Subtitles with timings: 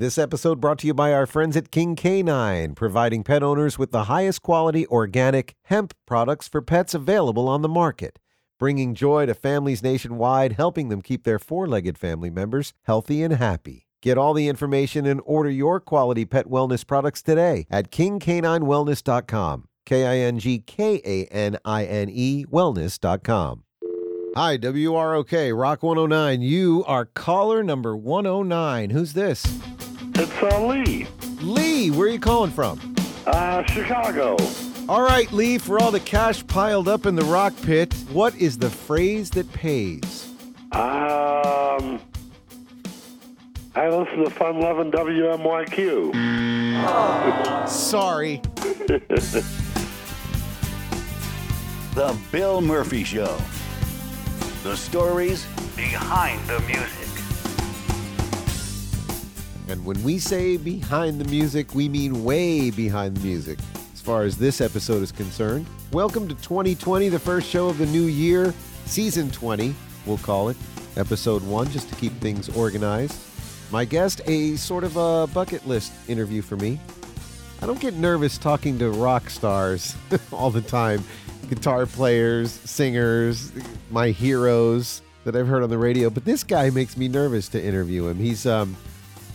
[0.00, 3.90] This episode brought to you by our friends at King Canine, providing pet owners with
[3.90, 8.18] the highest quality organic hemp products for pets available on the market,
[8.58, 13.34] bringing joy to families nationwide, helping them keep their four legged family members healthy and
[13.34, 13.88] happy.
[14.00, 19.64] Get all the information and order your quality pet wellness products today at kingcaninewellness.com.
[19.84, 23.64] K I N G K A N I N E wellness.com.
[24.34, 26.40] Hi, WROK, Rock 109.
[26.40, 28.90] You are caller number 109.
[28.90, 29.44] Who's this?
[30.22, 31.06] It's uh, Lee,
[31.40, 32.78] Lee, where are you calling from?
[33.26, 34.36] uh, Chicago.
[34.86, 38.58] All right, Lee, for all the cash piled up in the rock pit, what is
[38.58, 40.28] the phrase that pays?
[40.72, 42.00] Um,
[43.74, 46.12] I listen to Fun Loving WMYQ.
[47.68, 48.42] Sorry.
[51.94, 53.36] The Bill Murphy Show.
[54.62, 55.44] The stories
[55.76, 57.09] behind the music.
[59.70, 63.56] And when we say behind the music, we mean way behind the music.
[63.94, 67.86] As far as this episode is concerned, welcome to 2020, the first show of the
[67.86, 68.52] new year,
[68.86, 69.72] season 20,
[70.06, 70.56] we'll call it,
[70.96, 73.16] episode one, just to keep things organized.
[73.70, 76.80] My guest, a sort of a bucket list interview for me.
[77.62, 79.94] I don't get nervous talking to rock stars
[80.32, 81.04] all the time
[81.48, 83.52] guitar players, singers,
[83.92, 87.64] my heroes that I've heard on the radio, but this guy makes me nervous to
[87.64, 88.16] interview him.
[88.16, 88.76] He's um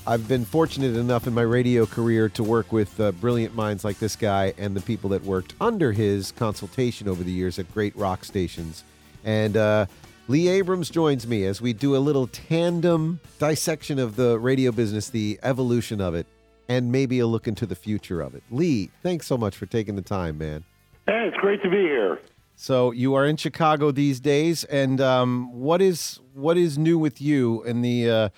[0.08, 3.98] I've been fortunate enough in my radio career to work with uh, brilliant minds like
[3.98, 7.96] this guy and the people that worked under his consultation over the years at great
[7.96, 8.84] rock stations.
[9.24, 9.88] And uh,
[10.28, 15.10] Lee Abrams joins me as we do a little tandem dissection of the radio business,
[15.10, 16.28] the evolution of it,
[16.70, 18.44] and maybe a look into the future of it.
[18.52, 20.64] Lee, thanks so much for taking the time, man.
[21.08, 22.20] Hey, it's great to be here.
[22.56, 27.20] So you are in Chicago these days, and um, what is what is new with
[27.20, 28.30] you in the uh,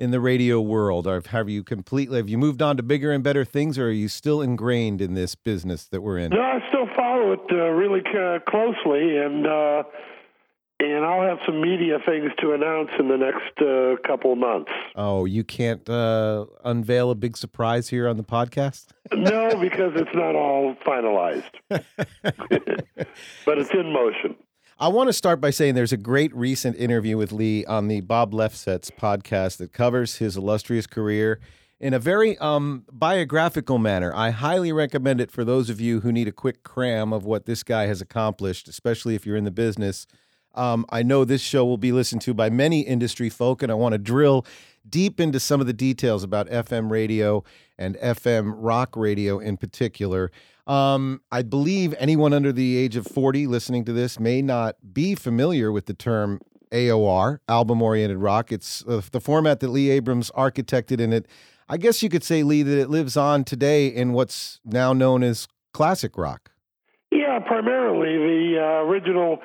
[0.00, 1.06] in the radio world?
[1.06, 3.92] Or have you completely have you moved on to bigger and better things, or are
[3.92, 6.30] you still ingrained in this business that we're in?
[6.30, 9.82] No, I still follow it uh, really uh, closely, and uh,
[10.80, 14.72] and I'll have some media things to announce in the next uh, couple months.
[14.96, 18.86] Oh, you can't uh, unveil a big surprise here on the podcast.
[19.12, 24.36] No, because it's not all finalized, but it's in motion.
[24.82, 28.00] I want to start by saying there's a great recent interview with Lee on the
[28.00, 31.38] Bob Lefsetz podcast that covers his illustrious career
[31.78, 34.10] in a very um, biographical manner.
[34.14, 37.44] I highly recommend it for those of you who need a quick cram of what
[37.44, 40.06] this guy has accomplished, especially if you're in the business.
[40.54, 43.74] Um, I know this show will be listened to by many industry folk, and I
[43.74, 44.46] want to drill
[44.88, 47.44] deep into some of the details about FM radio
[47.76, 50.30] and FM rock radio in particular.
[50.70, 55.16] Um, I believe anyone under the age of 40 listening to this may not be
[55.16, 58.52] familiar with the term AOR, album oriented rock.
[58.52, 61.26] It's uh, the format that Lee Abrams architected in it.
[61.68, 65.24] I guess you could say, Lee, that it lives on today in what's now known
[65.24, 66.52] as classic rock.
[67.10, 69.40] Yeah, primarily the uh, original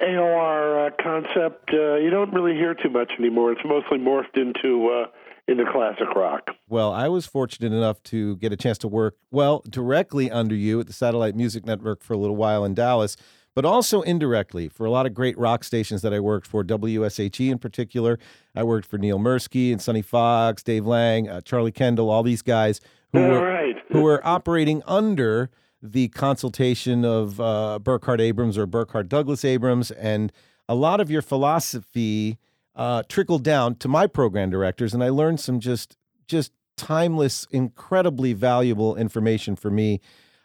[0.00, 1.68] AOR uh, concept.
[1.70, 3.52] Uh, you don't really hear too much anymore.
[3.52, 5.06] It's mostly morphed into uh,
[5.48, 6.50] into classic rock.
[6.68, 10.80] Well, I was fortunate enough to get a chance to work, well, directly under you
[10.80, 13.16] at the Satellite Music Network for a little while in Dallas,
[13.54, 17.50] but also indirectly for a lot of great rock stations that I worked for, WSHE
[17.50, 18.18] in particular.
[18.54, 22.42] I worked for Neil Mursky and Sonny Fox, Dave Lang, uh, Charlie Kendall, all these
[22.42, 22.80] guys
[23.12, 23.76] who All were, right.
[23.90, 25.48] who were operating under
[25.80, 29.90] the consultation of uh, Burkhart Abrams or Burkhart Douglas Abrams.
[29.92, 30.32] And
[30.68, 32.38] a lot of your philosophy
[32.76, 35.96] uh, trickled down to my program directors, and I learned some just
[36.28, 40.00] just timeless, incredibly valuable information for me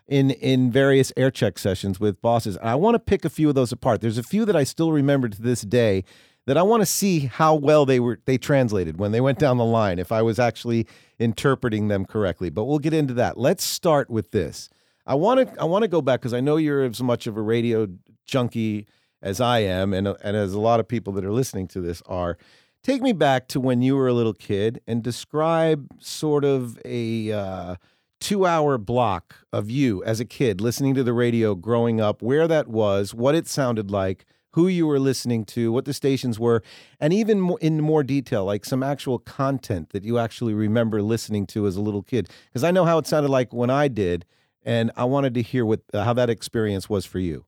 [0.08, 2.56] in in various air check sessions with bosses.
[2.58, 4.02] And I want to pick a few of those apart.
[4.02, 6.04] There's a few that I still remember to this day
[6.48, 9.58] that I want to see how well they were they translated when they went down
[9.58, 10.88] the line if I was actually
[11.20, 12.50] interpreting them correctly.
[12.50, 13.38] But we'll get into that.
[13.38, 14.70] Let's start with this.
[15.06, 17.38] I want to I want to go back because I know you're as much of
[17.38, 17.88] a radio
[18.26, 18.88] junkie
[19.22, 22.02] as I am, and and as a lot of people that are listening to this
[22.06, 22.38] are.
[22.84, 27.32] Take me back to when you were a little kid and describe sort of a
[27.32, 27.76] uh,
[28.20, 32.48] two hour block of you as a kid listening to the radio growing up, where
[32.48, 36.62] that was, what it sounded like, who you were listening to, what the stations were,
[37.00, 41.68] and even in more detail, like some actual content that you actually remember listening to
[41.68, 42.30] as a little kid.
[42.48, 44.26] Because I know how it sounded like when I did,
[44.64, 47.46] and I wanted to hear what uh, how that experience was for you.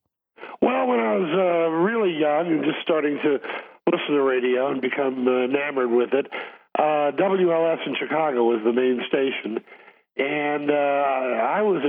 [0.62, 3.40] Well, when I was uh, really young and just starting to
[3.92, 6.28] listen to radio and become uh, enamored with it,
[6.80, 9.60] uh, WLS in Chicago was the main station,
[10.18, 11.84] and uh, I was,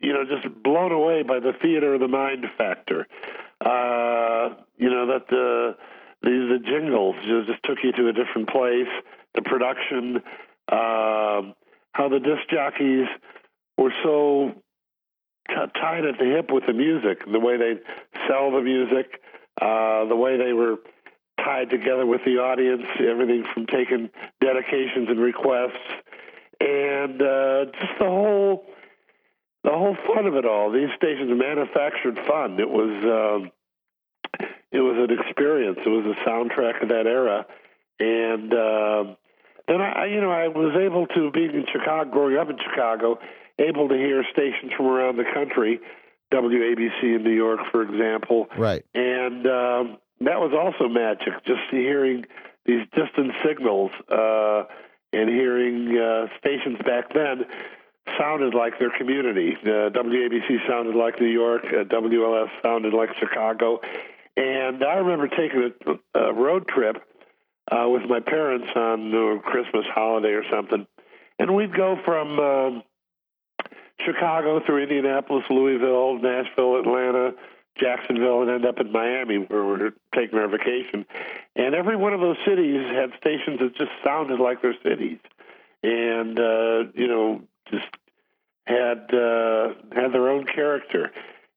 [0.00, 3.06] you know, just blown away by the theater of the mind factor.
[3.60, 5.76] Uh, you know that the
[6.22, 8.90] the, the jingles just, just took you to a different place.
[9.34, 10.22] The production,
[10.68, 11.42] uh,
[11.92, 13.08] how the disc jockeys
[13.76, 14.52] were so
[15.48, 17.74] t- tied at the hip with the music, the way they
[18.28, 19.20] sell the music,
[19.60, 20.76] uh, the way they were
[21.38, 24.10] tied together with the audience, everything from taking
[24.40, 25.72] dedications and requests,
[26.60, 28.64] and uh, just the whole
[29.64, 30.70] the whole fun of it all.
[30.72, 32.58] These stations manufactured fun.
[32.58, 33.50] It was um,
[34.70, 35.78] it was an experience.
[35.84, 37.46] It was a soundtrack of that era,
[38.00, 39.14] and uh,
[39.68, 43.18] then I, you know, I was able to being in Chicago, growing up in Chicago,
[43.58, 45.80] able to hear stations from around the country,
[46.32, 48.84] WABC in New York, for example, Right.
[48.94, 51.32] and um, that was also magic.
[51.46, 52.24] Just hearing
[52.64, 54.64] these distant signals uh,
[55.12, 57.44] and hearing uh, stations back then
[58.18, 59.56] sounded like their community.
[59.62, 61.62] Uh, WABC sounded like New York.
[61.66, 63.80] Uh, WLS sounded like Chicago.
[64.36, 65.72] And I remember taking
[66.14, 66.96] a, a road trip
[67.70, 70.86] uh, with my parents on uh, Christmas holiday or something,
[71.38, 72.82] and we'd go from um
[74.04, 77.32] Chicago through Indianapolis, Louisville, Nashville, Atlanta,
[77.78, 81.06] Jacksonville, and end up in Miami where we were taking our vacation.
[81.56, 85.18] And every one of those cities had stations that just sounded like their cities,
[85.82, 87.86] and uh, you know, just
[88.66, 91.10] had uh, had their own character.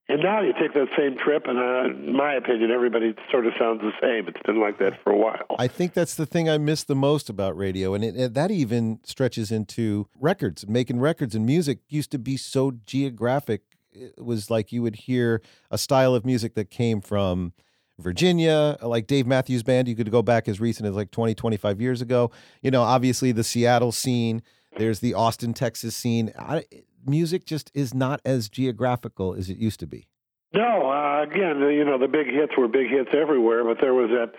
[0.08, 3.54] And now you take that same trip, and uh, in my opinion, everybody sort of
[3.58, 4.28] sounds the same.
[4.28, 5.56] It's been like that for a while.
[5.58, 9.00] I think that's the thing I miss the most about radio, and it, that even
[9.04, 10.68] stretches into records.
[10.68, 13.64] Making records and music used to be so geographic.
[13.94, 15.42] It was like you would hear
[15.72, 17.54] a style of music that came from
[17.98, 19.88] Virginia, like Dave Matthews Band.
[19.88, 22.30] You could go back as recent as like 20, 25 years ago.
[22.62, 24.44] You know, obviously the Seattle scene.
[24.78, 26.32] There's the Austin, Texas scene.
[26.38, 26.66] I,
[27.08, 30.08] music just is not as geographical as it used to be.
[30.54, 34.10] No, uh, again, you know, the big hits were big hits everywhere, but there was
[34.10, 34.34] that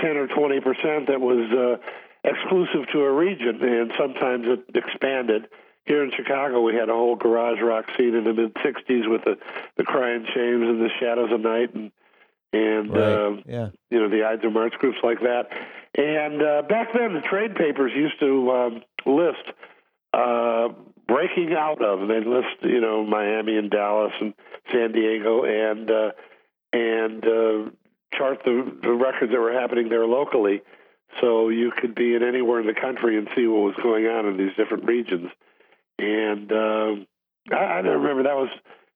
[0.00, 1.76] 10 or 20 percent that was uh,
[2.28, 5.48] exclusive to a region, and sometimes it expanded.
[5.86, 9.24] Here in Chicago, we had a whole garage rock scene in the mid 60s with
[9.24, 9.36] the,
[9.76, 11.92] the Crying Shames and the Shadows of Night and
[12.54, 13.68] and uh, yeah.
[13.90, 15.48] you know the Ides of March groups like that.
[15.96, 19.44] And uh, back then, the trade papers used to um, list
[20.12, 20.68] uh,
[21.06, 24.34] breaking out of, and they'd list you know Miami and Dallas and
[24.72, 26.10] San Diego, and uh,
[26.72, 27.70] and uh,
[28.16, 30.62] chart the, the records that were happening there locally,
[31.20, 34.26] so you could be in anywhere in the country and see what was going on
[34.26, 35.30] in these different regions.
[35.98, 37.06] And um
[37.52, 38.48] I, I remember that was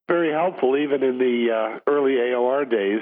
[0.09, 3.01] very helpful, even in the uh, early AOR days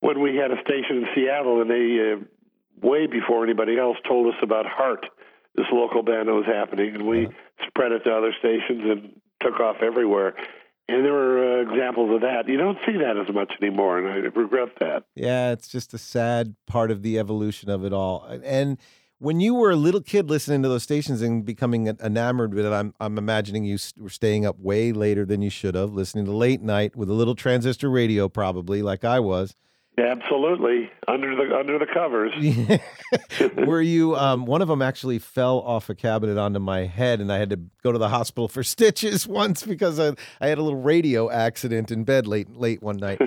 [0.00, 4.32] when we had a station in Seattle, and they uh, way before anybody else told
[4.34, 5.06] us about Heart,
[5.56, 7.28] this local band that was happening, and we
[7.66, 10.34] spread it to other stations and took off everywhere.
[10.88, 12.46] And there were uh, examples of that.
[12.46, 15.04] You don't see that as much anymore, and I regret that.
[15.16, 18.24] Yeah, it's just a sad part of the evolution of it all.
[18.44, 18.78] And
[19.18, 22.72] when you were a little kid listening to those stations and becoming enamored with it,
[22.72, 26.32] I'm I'm imagining you were staying up way later than you should have, listening to
[26.32, 29.56] late night with a little transistor radio, probably like I was.
[29.98, 32.32] Absolutely, under the under the covers.
[33.66, 34.14] were you?
[34.14, 37.48] Um, one of them actually fell off a cabinet onto my head, and I had
[37.50, 41.30] to go to the hospital for stitches once because I, I had a little radio
[41.30, 43.20] accident in bed late late one night.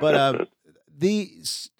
[0.00, 0.46] But um,
[0.98, 1.30] the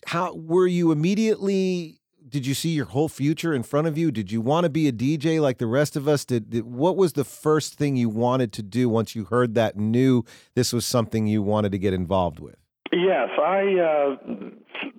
[0.07, 1.99] how were you immediately?
[2.29, 4.13] Did you see your whole future in front of you?
[4.13, 6.25] Did you want to be a DJ like the rest of us?
[6.25, 9.75] Did, did what was the first thing you wanted to do once you heard that
[9.75, 10.25] and knew
[10.55, 12.57] this was something you wanted to get involved with?
[12.93, 13.61] Yes, I.
[13.79, 14.17] Uh,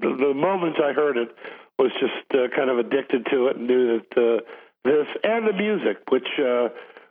[0.01, 1.29] the, the moment I heard it,
[1.79, 4.41] was just uh, kind of addicted to it and knew that uh,
[4.83, 6.69] this and the music, which uh,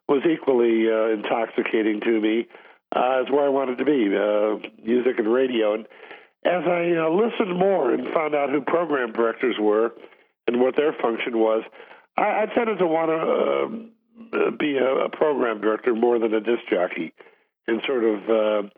[0.09, 2.49] was equally uh, intoxicating to me,
[2.95, 4.17] uh, is where I wanted to be.
[4.17, 5.87] Uh, music and radio, and
[6.45, 9.93] as I uh, listened more and found out who program directors were
[10.47, 11.63] and what their function was,
[12.17, 13.11] I, I tended to want
[14.33, 17.13] to uh, be a, a program director more than a disc jockey,
[17.69, 18.31] and sort of.
[18.31, 18.69] Uh,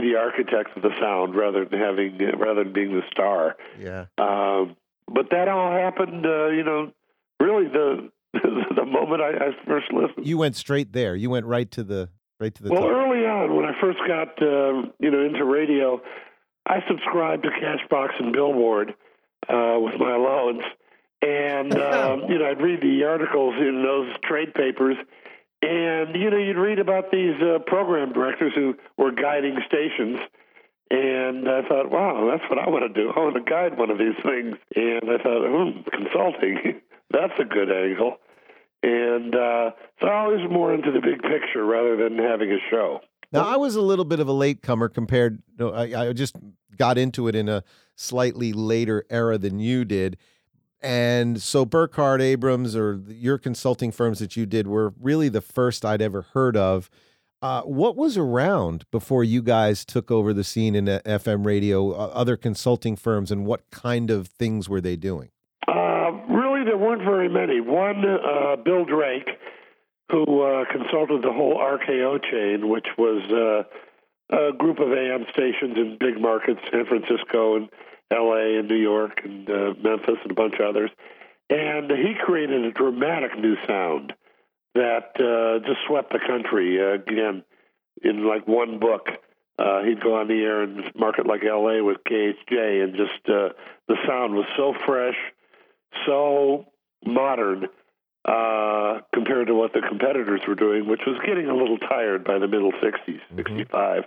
[0.00, 3.56] be the architect of the sound rather than having rather than being the star.
[3.78, 4.06] Yeah.
[4.18, 4.76] Um,
[5.12, 6.92] but that all happened, uh, you know,
[7.40, 10.26] really the the moment I, I first listened.
[10.26, 11.14] You went straight there.
[11.14, 12.08] You went right to the
[12.40, 12.90] right to the well, top.
[12.90, 16.00] early on, when I first got uh, you know into radio,
[16.66, 18.94] I subscribed to Cashbox and Billboard
[19.48, 20.64] uh, with my allowance,
[21.22, 24.96] and um, you know I'd read the articles in those trade papers,
[25.64, 30.18] and you know you'd read about these uh, program directors who were guiding stations.
[30.90, 33.10] And I thought, wow, that's what I want to do.
[33.10, 34.56] I want to guide one of these things.
[34.76, 36.80] And I thought, hmm, consulting,
[37.10, 38.18] that's a good angle.
[38.82, 43.00] And uh, so I was more into the big picture rather than having a show.
[43.32, 45.42] Now, I was a little bit of a latecomer compared.
[45.58, 46.36] No, I, I just
[46.76, 47.64] got into it in a
[47.96, 50.18] slightly later era than you did,
[50.84, 55.82] And so Burkhart Abrams or your consulting firms that you did were really the first
[55.82, 56.90] I'd ever heard of.
[57.40, 62.10] Uh, what was around before you guys took over the scene in FM radio, uh,
[62.12, 65.30] other consulting firms, and what kind of things were they doing?
[65.66, 67.62] Uh, really, there weren't very many.
[67.62, 69.28] One, uh, Bill Drake,
[70.10, 75.76] who uh, consulted the whole RKO chain, which was uh, a group of AM stations
[75.76, 77.70] in big markets, San Francisco and
[78.12, 80.90] LA and New York and uh, Memphis and a bunch of others.
[81.50, 84.12] And he created a dramatic new sound
[84.74, 86.80] that uh, just swept the country.
[86.80, 87.44] Uh, again,
[88.02, 89.08] in like one book,
[89.58, 91.82] uh, he'd go on the air and market like L.A.
[91.82, 93.50] with KHJ, and just uh,
[93.88, 95.16] the sound was so fresh,
[96.06, 96.66] so
[97.04, 97.66] modern
[98.24, 102.38] uh, compared to what the competitors were doing, which was getting a little tired by
[102.38, 103.36] the middle '60s, mm-hmm.
[103.36, 104.04] '65,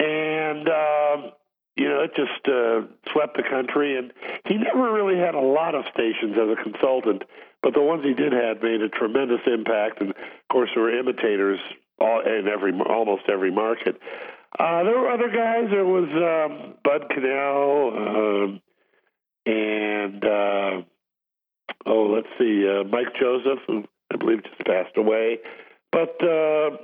[0.00, 0.68] and.
[0.68, 1.32] Um,
[1.76, 4.12] you know, it just uh, swept the country, and
[4.46, 7.24] he never really had a lot of stations as a consultant
[7.64, 10.16] but the ones he did have made a tremendous impact, and of
[10.52, 11.58] course there were imitators
[11.98, 13.98] all, in every almost every market.
[14.58, 15.70] Uh, there were other guys.
[15.70, 18.60] There was um, Bud Cannell um,
[19.46, 20.82] and uh,
[21.86, 25.38] oh, let's see, uh, Mike Joseph, who I believe just passed away.
[25.90, 26.76] But uh,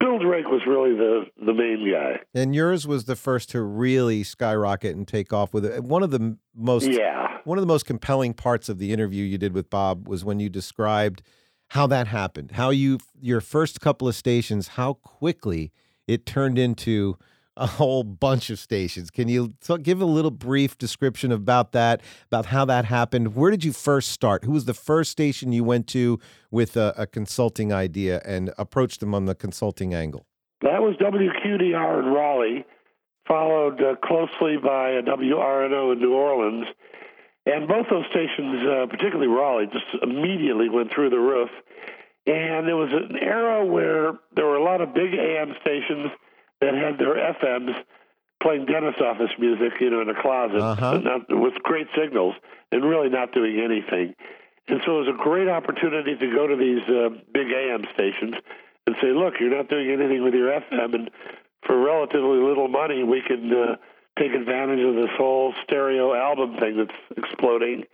[0.00, 2.20] Bill Drake was really the the main guy.
[2.34, 5.84] And yours was the first to really skyrocket and take off with it.
[5.84, 7.38] One of the most yeah.
[7.44, 10.40] One of the most compelling parts of the interview you did with Bob was when
[10.40, 11.22] you described
[11.68, 12.52] how that happened.
[12.52, 15.72] How you your first couple of stations, how quickly
[16.08, 17.16] it turned into
[17.60, 19.10] a whole bunch of stations.
[19.10, 23.36] Can you t- give a little brief description about that, about how that happened?
[23.36, 24.44] Where did you first start?
[24.44, 26.18] Who was the first station you went to
[26.50, 30.24] with a, a consulting idea and approached them on the consulting angle?
[30.62, 32.64] That was WQDR in Raleigh,
[33.28, 36.66] followed uh, closely by a WRNO in New Orleans.
[37.44, 41.50] And both those stations, uh, particularly Raleigh, just immediately went through the roof.
[42.26, 46.10] And there was an era where there were a lot of big AM stations
[46.60, 47.74] that had their FMs
[48.42, 50.98] playing dentist office music, you know, in a closet uh-huh.
[50.98, 52.34] not, with great signals
[52.72, 54.14] and really not doing anything.
[54.68, 58.34] And so it was a great opportunity to go to these uh, big AM stations
[58.86, 61.10] and say, look, you're not doing anything with your FM, and
[61.66, 63.76] for relatively little money, we can uh,
[64.18, 67.84] take advantage of this whole stereo album thing that's exploding.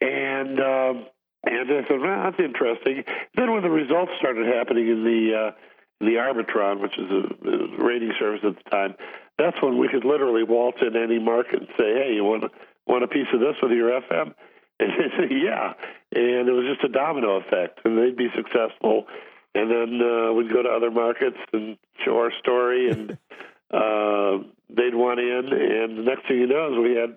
[0.00, 1.06] And um,
[1.44, 3.04] and I said, well, that's interesting.
[3.34, 5.50] Then when the results started happening in the uh,
[6.00, 8.94] the Arbitron, which is a, a rating service at the time,
[9.38, 12.44] that's when we could literally waltz in any market and say, "Hey, you want
[12.86, 14.34] want a piece of this with your FM?"
[14.80, 15.74] And they say, "Yeah,"
[16.14, 19.06] and it was just a domino effect, and they'd be successful.
[19.54, 23.12] And then uh, we'd go to other markets and show our story, and
[23.72, 25.52] uh, they'd want in.
[25.52, 27.16] And the next thing you know is we had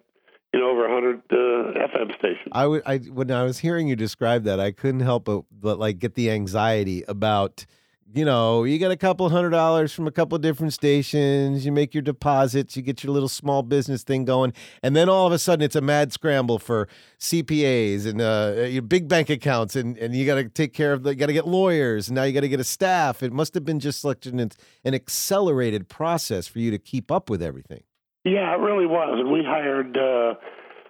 [0.53, 2.49] you know, over 100 uh, FM stations.
[2.51, 5.79] I would, I when I was hearing you describe that, I couldn't help but, but
[5.79, 7.65] like get the anxiety about
[8.13, 11.71] you know, you get a couple hundred dollars from a couple of different stations, you
[11.71, 14.53] make your deposits, you get your little small business thing going,
[14.83, 16.87] and then all of a sudden it's a mad scramble for
[17.19, 21.05] CPAs and uh, your big bank accounts, and, and you got to take care of,
[21.05, 23.23] you got to get lawyers, and now you got to get a staff.
[23.23, 27.29] It must have been just like an, an accelerated process for you to keep up
[27.29, 27.83] with everything.
[28.23, 29.25] Yeah, it really was.
[29.31, 30.35] We hired uh,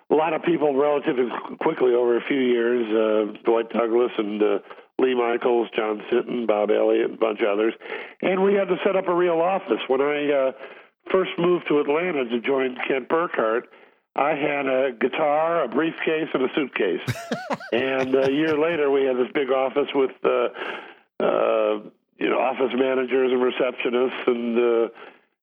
[0.10, 1.30] a lot of people relatively
[1.62, 4.60] quickly over a few years uh, Dwight Douglas and uh,
[5.02, 7.74] Lee Michaels, John Sinton, Bob Elliott, and a bunch of others.
[8.22, 9.82] And we had to set up a real office.
[9.88, 10.52] When I uh,
[11.12, 13.64] first moved to Atlanta to join Kent Burkhart,
[14.16, 17.02] I had a guitar, a briefcase, and a suitcase.
[17.74, 20.50] and a year later, we had this big office with, uh,
[21.20, 21.80] uh,
[22.20, 24.90] you know, office managers and receptionists and uh,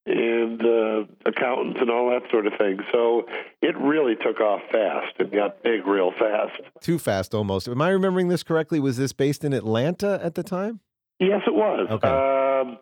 [0.08, 2.78] and uh, accountants and all that sort of thing.
[2.92, 3.26] So
[3.62, 6.60] it really took off fast and got big real fast.
[6.80, 7.68] Too fast almost.
[7.68, 8.80] Am I remembering this correctly?
[8.80, 10.80] Was this based in Atlanta at the time?
[11.20, 11.88] Yes, it was.
[11.90, 12.08] Okay.
[12.08, 12.78] Um,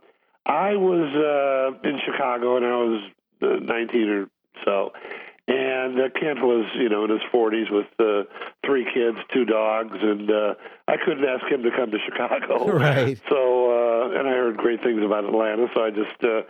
[0.46, 3.02] I was uh, in Chicago and I was
[3.42, 4.26] uh, 19 or
[4.64, 4.92] so.
[5.48, 8.28] And uh, Kent was, you know, in his 40s with uh,
[8.64, 10.54] three kids, two dogs, and uh,
[10.88, 12.66] I couldn't ask him to come to Chicago.
[12.76, 13.16] Right.
[13.28, 13.85] So, uh,
[14.46, 16.42] heard great things about Atlanta, so I just uh,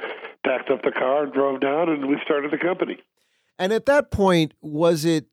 [0.44, 2.98] packed up the car and drove down, and we started the company.
[3.58, 5.26] And at that point, was it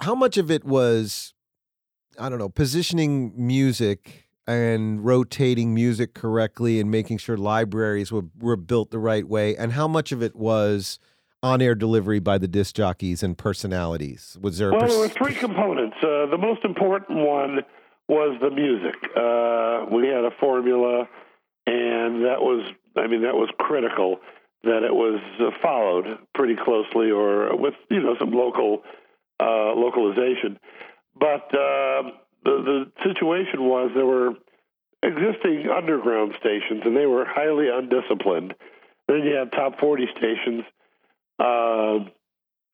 [0.00, 1.32] how much of it was,
[2.18, 8.56] I don't know, positioning music and rotating music correctly and making sure libraries were, were
[8.56, 10.98] built the right way, and how much of it was
[11.42, 14.36] on-air delivery by the disc jockeys and personalities?
[14.40, 14.72] Was there?
[14.72, 15.96] Well, pers- there were three components.
[16.02, 17.60] Uh, the most important one
[18.08, 18.96] was the music.
[19.16, 21.08] Uh, we had a formula,
[21.66, 24.20] and that was, I mean, that was critical
[24.62, 25.20] that it was
[25.62, 28.82] followed pretty closely, or with you know some local
[29.40, 30.58] uh, localization.
[31.18, 32.10] But uh,
[32.44, 34.34] the the situation was there were
[35.02, 38.54] existing underground stations, and they were highly undisciplined.
[39.08, 40.64] Then you had top 40 stations
[41.38, 42.02] uh,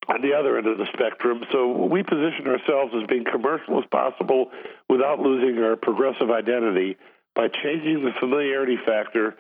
[0.09, 1.45] on the other end of the spectrum.
[1.53, 4.51] So we positioned ourselves as being commercial as possible
[4.89, 6.97] without losing our progressive identity
[7.35, 9.35] by changing the familiarity factor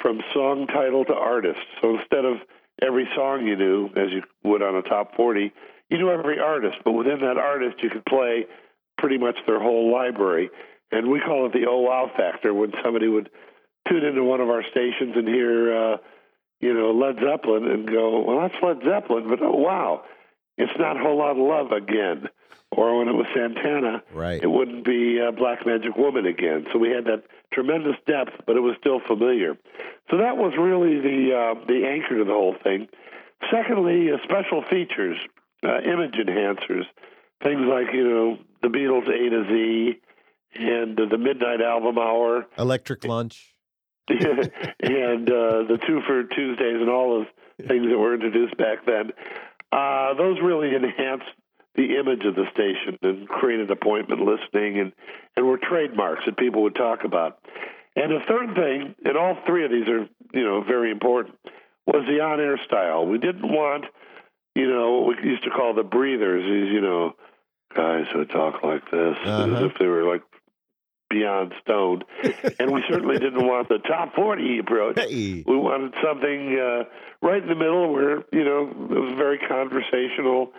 [0.00, 1.60] from song title to artist.
[1.80, 2.38] So instead of
[2.82, 5.52] every song you knew, as you would on a top 40,
[5.90, 8.46] you knew every artist, but within that artist, you could play
[8.98, 10.50] pretty much their whole library.
[10.90, 13.30] And we call it the oh wow factor when somebody would
[13.88, 15.96] tune into one of our stations and hear, uh,
[16.60, 20.04] you know, Led Zeppelin and go, well, that's Led Zeppelin, but oh wow,
[20.56, 22.28] it's not a whole lot of love again.
[22.76, 24.42] Or when it was Santana, Right.
[24.42, 26.66] it wouldn't be uh, Black Magic Woman again.
[26.72, 29.56] So we had that tremendous depth, but it was still familiar.
[30.10, 32.88] So that was really the uh, the anchor to the whole thing.
[33.50, 35.16] Secondly, uh, special features,
[35.62, 36.84] uh, image enhancers,
[37.42, 40.00] things like you know the Beatles A to Z
[40.56, 43.50] and uh, the Midnight Album Hour Electric lunch.
[44.08, 49.12] and uh, the two for Tuesdays and all those things that were introduced back then.
[49.72, 51.24] Uh, those really enhanced
[51.74, 54.92] the image of the station and created appointment listening and,
[55.36, 57.38] and were trademarks that people would talk about.
[57.96, 61.36] And the third thing, and all three of these are, you know, very important,
[61.86, 63.06] was the on-air style.
[63.06, 63.84] We didn't want,
[64.54, 67.14] you know, what we used to call the breathers, these, you know,
[67.74, 69.54] guys who talk like this, Uh-huh.
[69.56, 70.22] as if they were like
[71.10, 72.04] beyond stoned.
[72.58, 74.98] and we certainly didn't want the top 40 approach.
[74.98, 75.42] Hey.
[75.46, 76.84] We wanted something uh,
[77.20, 80.52] right in the middle where, you know, it was very conversational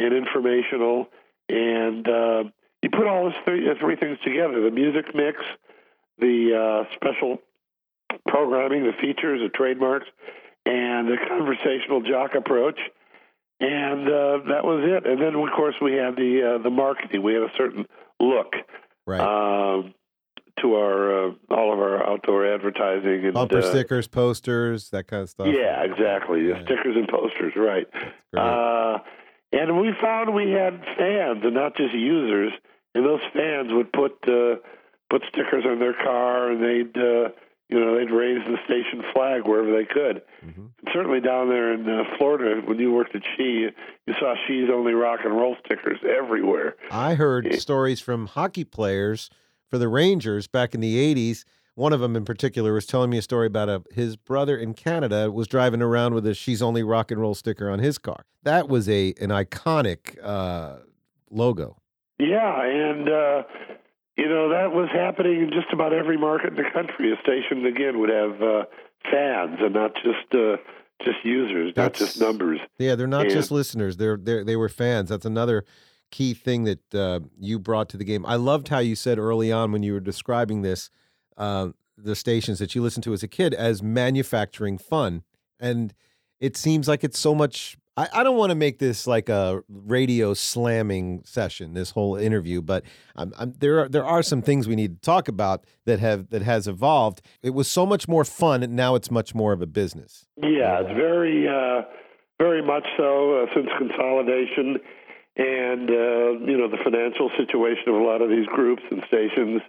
[0.00, 1.08] and informational.
[1.48, 2.44] And uh,
[2.82, 5.38] you put all those three, uh, three things together the music mix,
[6.18, 7.38] the uh, special
[8.26, 10.06] programming, the features, the trademarks,
[10.66, 12.78] and the conversational jock approach.
[13.60, 15.06] And uh, that was it.
[15.06, 17.22] And then, of course, we had the uh, the marketing.
[17.22, 17.86] We had a certain
[18.18, 18.54] look
[19.06, 19.20] Right.
[19.20, 19.92] um,
[20.60, 25.22] to our uh, all of our outdoor advertising and Bumper uh, stickers, posters, that kind
[25.22, 25.48] of stuff.
[25.48, 26.48] Yeah, exactly.
[26.48, 26.62] Yeah.
[26.64, 27.86] Stickers and posters, right?
[28.32, 28.42] Great.
[28.42, 28.98] Uh,
[29.52, 32.52] and we found we had fans and not just users,
[32.94, 34.56] and those fans would put uh,
[35.08, 37.30] put stickers on their car, and they'd uh,
[37.68, 40.22] you know they'd raise the station flag wherever they could.
[40.44, 40.70] Mhm.
[40.92, 43.68] Certainly down there in uh, Florida, when you worked at She,
[44.06, 46.76] you saw She's only rock and roll stickers everywhere.
[46.90, 49.30] I heard stories from hockey players
[49.68, 51.44] for the Rangers back in the 80s.
[51.80, 54.74] One of them in particular was telling me a story about a, his brother in
[54.74, 58.26] Canada was driving around with a She's Only Rock and Roll sticker on his car.
[58.42, 60.80] That was a an iconic uh,
[61.30, 61.78] logo.
[62.18, 63.42] Yeah, and uh,
[64.18, 67.14] you know that was happening in just about every market in the country.
[67.14, 68.64] A station again would have uh,
[69.10, 70.58] fans and not just uh,
[71.02, 72.60] just users, not just numbers.
[72.78, 73.36] Yeah, they're not Yeah.
[73.36, 73.96] just listeners.
[73.96, 75.08] They're they they were fans.
[75.08, 75.64] That's another
[76.10, 78.26] key thing that uh, you brought to the game.
[78.26, 80.90] I loved how you said early on when you were describing this,
[81.40, 85.22] uh, the stations that you listened to as a kid as manufacturing fun,
[85.58, 85.94] and
[86.38, 87.76] it seems like it's so much.
[87.96, 92.62] I, I don't want to make this like a radio slamming session, this whole interview,
[92.62, 92.84] but
[93.16, 96.28] I'm, I'm, there are there are some things we need to talk about that have
[96.28, 97.22] that has evolved.
[97.42, 100.26] It was so much more fun, and now it's much more of a business.
[100.36, 101.82] Yeah, it's very, uh,
[102.38, 104.78] very much so uh, since consolidation
[105.36, 109.62] and uh, you know the financial situation of a lot of these groups and stations,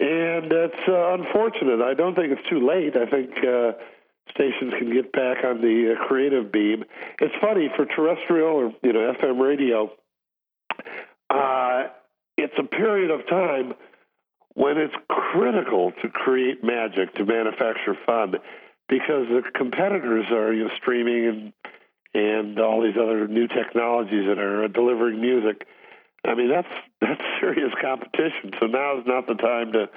[0.00, 1.82] and it's uh, unfortunate.
[1.82, 2.96] I don't think it's too late.
[2.96, 3.72] I think uh,
[4.30, 6.84] stations can get back on the uh, creative beam.
[7.20, 9.92] It's funny for terrestrial or you know FM radio.
[11.28, 11.88] Uh,
[12.38, 13.74] it's a period of time
[14.54, 18.36] when it's critical to create magic, to manufacture fun,
[18.88, 21.52] because the competitors are you know, streaming and
[22.12, 25.66] and all these other new technologies that are delivering music.
[26.26, 26.68] I mean, that's
[27.00, 28.52] that's serious competition.
[28.60, 29.88] So now is not the time to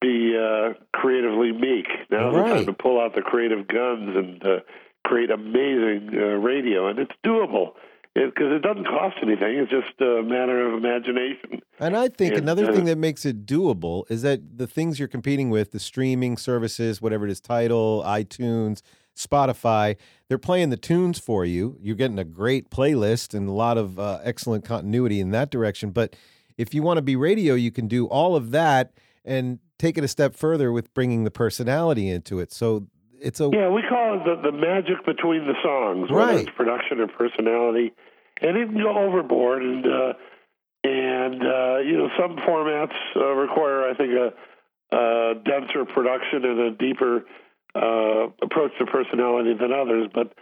[0.00, 1.86] be uh, creatively meek.
[2.10, 2.50] Now is the Right.
[2.56, 4.60] time to pull out the creative guns and uh,
[5.04, 7.72] create amazing uh, radio, and it's doable
[8.14, 9.56] because it, doesn't cost anything.
[9.56, 11.60] It's just a matter of imagination.
[11.78, 14.98] And I think And, another uh, thing that makes it doable is that the things
[14.98, 18.82] you're competing with, the streaming services, whatever it is, Tidal, iTunes,
[19.20, 19.96] Spotify,
[20.28, 21.76] they're playing the tunes for you.
[21.80, 25.90] You're getting a great playlist and a lot of uh, excellent continuity in that direction.
[25.90, 26.16] But
[26.56, 28.92] if you want to be radio, you can do all of that
[29.24, 32.52] and take it a step further with bringing the personality into it.
[32.52, 32.86] So
[33.20, 36.46] it's a Yeah, we call it the, the magic between the songs, whether Right.
[36.48, 37.92] it's production or personality,
[38.40, 39.62] and it can go overboard.
[39.62, 40.12] And uh,
[40.82, 46.58] and uh, you know, some formats uh, require, I think, a, a denser production and
[46.60, 47.24] a deeper
[47.74, 50.08] uh, approach to personality than others.
[50.12, 50.32] But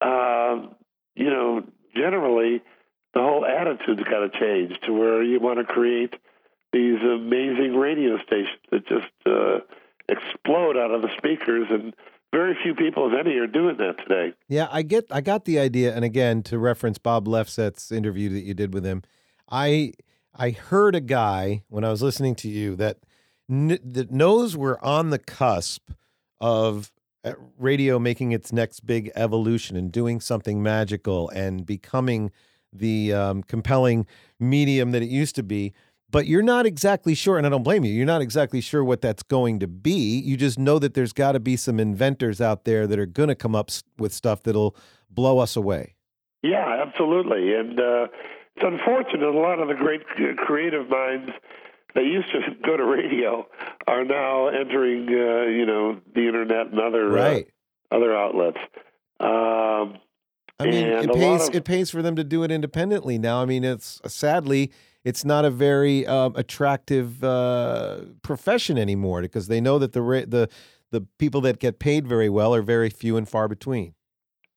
[0.00, 0.66] uh,
[1.14, 2.62] you know, generally,
[3.14, 6.14] the whole attitude's got to change to where you want to create
[6.72, 9.58] these amazing radio stations that just uh,
[10.08, 11.94] explode out of the speakers and
[12.32, 14.34] very few people, if any, are doing that today.
[14.48, 15.94] Yeah, I get, I got the idea.
[15.94, 19.02] And again, to reference Bob Lefsetz's interview that you did with him,
[19.48, 19.92] I,
[20.34, 22.98] I heard a guy when I was listening to you that
[23.48, 25.92] that knows we're on the cusp
[26.40, 26.92] of
[27.24, 32.30] uh, radio making its next big evolution and doing something magical and becoming
[32.72, 34.06] the um, compelling
[34.38, 35.72] medium that it used to be
[36.10, 37.92] but you're not exactly sure, and I don't blame you.
[37.92, 40.18] You're not exactly sure what that's going to be.
[40.20, 43.28] You just know that there's got to be some inventors out there that are going
[43.28, 44.76] to come up with stuff that'll
[45.10, 45.96] blow us away.
[46.42, 47.54] Yeah, absolutely.
[47.54, 48.06] And uh,
[48.54, 51.30] it's unfortunate a lot of the great creative minds
[51.96, 53.46] that used to go to radio
[53.88, 57.48] are now entering, uh, you know, the internet and other uh, right.
[57.90, 58.58] uh, other outlets.
[59.18, 59.98] Um,
[60.58, 63.42] I mean, it pays of, it pays for them to do it independently now.
[63.42, 64.70] I mean, it's sadly
[65.04, 70.48] it's not a very um, attractive uh, profession anymore because they know that the the
[70.90, 73.94] the people that get paid very well are very few and far between.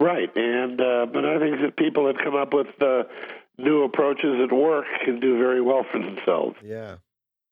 [0.01, 3.03] Right, and uh, but I think that people that come up with uh,
[3.57, 6.55] new approaches at work can do very well for themselves.
[6.63, 6.95] Yeah,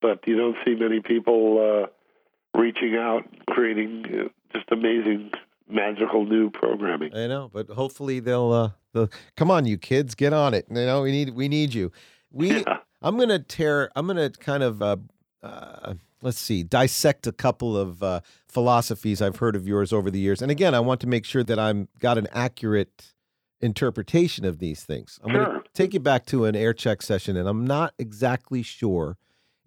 [0.01, 5.31] but you don't see many people uh, reaching out, creating uh, just amazing
[5.69, 7.13] magical new programming.
[7.15, 10.65] I know, but hopefully they'll uh they'll come on you kids, get on it.
[10.69, 11.91] You know, we need we need you.
[12.31, 12.79] We yeah.
[13.01, 14.97] I'm going to tear, I'm to kind of, uh,
[15.43, 20.19] uh, let's see, dissect a couple of uh, philosophies I've heard of yours over the
[20.19, 20.41] years.
[20.41, 23.13] And again, I want to make sure that I'm got an accurate
[23.61, 25.19] interpretation of these things.
[25.23, 25.45] I'm sure.
[25.45, 29.17] going to take you back to an air check session, and I'm not exactly sure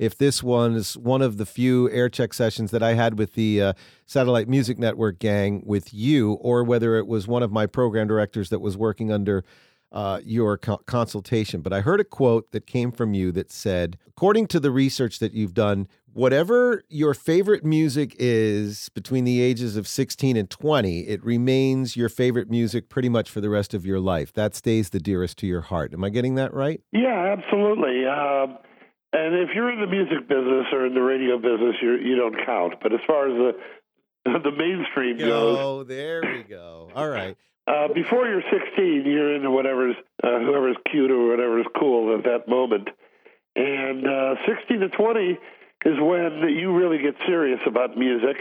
[0.01, 3.63] if this was one of the few air check sessions that I had with the
[3.63, 3.73] uh,
[4.07, 8.49] Satellite Music Network gang with you, or whether it was one of my program directors
[8.49, 9.45] that was working under
[9.93, 13.99] uh, your co- consultation, but I heard a quote that came from you that said,
[14.07, 19.77] according to the research that you've done, whatever your favorite music is between the ages
[19.77, 23.85] of 16 and 20, it remains your favorite music pretty much for the rest of
[23.85, 24.33] your life.
[24.33, 25.93] That stays the dearest to your heart.
[25.93, 26.81] Am I getting that right?
[26.93, 28.07] Yeah, absolutely.
[28.07, 28.57] Um,
[29.13, 32.37] and if you're in the music business or in the radio business, you you don't
[32.45, 32.75] count.
[32.83, 33.55] But as far as
[34.25, 36.91] the the mainstream goes, oh, there we go.
[36.95, 37.37] All right.
[37.67, 39.95] Uh, before you're 16, you're into whatever's
[40.25, 42.89] uh, whoever's cute or whatever's cool at that moment.
[43.55, 45.39] And uh, 16 to 20
[45.85, 48.37] is when you really get serious about music.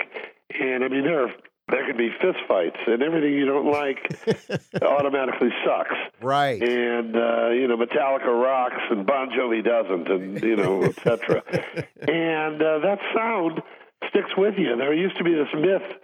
[0.59, 1.31] And I mean, there are,
[1.69, 3.97] there can be fistfights and everything you don't like
[4.81, 5.95] automatically sucks.
[6.21, 6.61] Right.
[6.61, 11.43] And uh, you know, Metallica rocks, and Bon Jovi doesn't, and you know, etc.
[12.01, 13.61] and uh, that sound
[14.09, 14.75] sticks with you.
[14.77, 15.99] There used to be this myth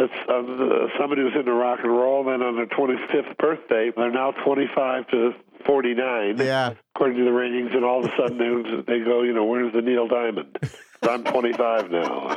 [0.00, 2.22] it's uh, somebody who's into rock and roll.
[2.24, 5.32] Then on their 25th birthday, they're now 25 to
[5.66, 6.38] 49.
[6.38, 6.74] Yeah.
[6.94, 9.72] According to the ratings, and all of a sudden they, they go, you know, where's
[9.72, 10.56] the Neil Diamond?
[11.02, 12.36] I'm 25 now.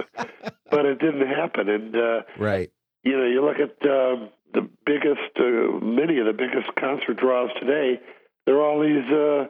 [0.72, 1.70] But it didn't happen.
[1.70, 2.72] And uh, right.
[3.04, 7.50] You know, you look at uh, the biggest, uh, many of the biggest concert draws
[7.60, 8.00] today.
[8.46, 9.48] They're all these, uh,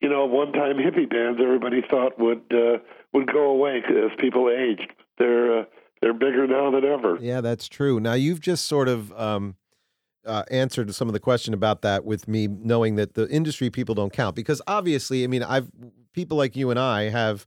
[0.00, 1.40] you know, one-time hippie bands.
[1.42, 2.78] Everybody thought would uh,
[3.12, 4.92] would go away as people aged.
[5.18, 5.64] They're uh,
[6.00, 7.18] they're bigger now than ever.
[7.20, 8.00] Yeah, that's true.
[8.00, 9.56] Now you've just sort of um,
[10.24, 13.94] uh, answered some of the question about that with me knowing that the industry people
[13.94, 15.70] don't count because obviously, I mean, I've
[16.12, 17.46] people like you and I have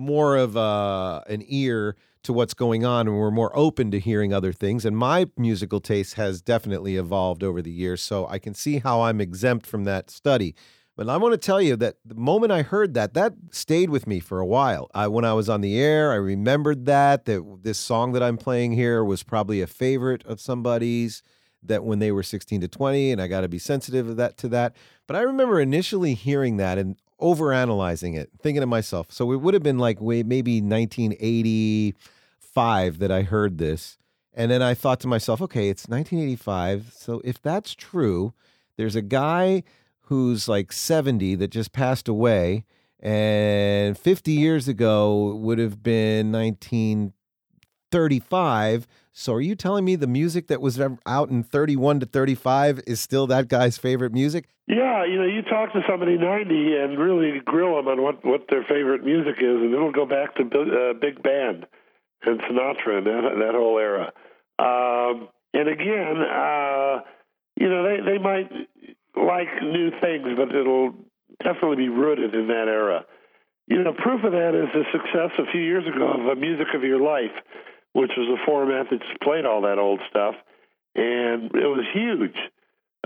[0.00, 3.98] more of a, uh, an ear to what's going on and we're more open to
[3.98, 8.38] hearing other things and my musical taste has definitely evolved over the years so i
[8.38, 10.54] can see how i'm exempt from that study
[11.00, 14.06] but I want to tell you that the moment I heard that, that stayed with
[14.06, 14.90] me for a while.
[14.92, 18.36] I, when I was on the air, I remembered that that this song that I'm
[18.36, 21.22] playing here was probably a favorite of somebody's
[21.62, 24.36] that when they were 16 to 20, and I got to be sensitive to that
[24.36, 24.76] to that.
[25.06, 29.54] But I remember initially hearing that and overanalyzing it, thinking to myself, so it would
[29.54, 33.96] have been like maybe 1985 that I heard this.
[34.32, 36.92] And then I thought to myself, okay, it's 1985.
[36.94, 38.32] So if that's true,
[38.76, 39.64] there's a guy
[40.02, 42.64] who's like 70 that just passed away
[43.00, 48.86] and 50 years ago would have been 1935
[49.20, 53.00] so are you telling me the music that was out in 31 to 35 is
[53.00, 54.48] still that guy's favorite music?
[54.66, 58.46] Yeah you know you talk to somebody 90 and really grill them on what what
[58.48, 61.66] their favorite music is and it'll go back to uh, big band
[62.22, 64.12] and sinatra and that, that whole era.
[64.58, 67.00] Um, and again uh,
[67.56, 68.50] you know they they might
[69.16, 70.94] like new things, but it'll
[71.42, 73.04] definitely be rooted in that era.
[73.66, 76.66] You know, proof of that is the success a few years ago of a Music
[76.74, 77.36] of Your Life,
[77.92, 80.34] which was a format that played all that old stuff,
[80.94, 82.36] and it was huge.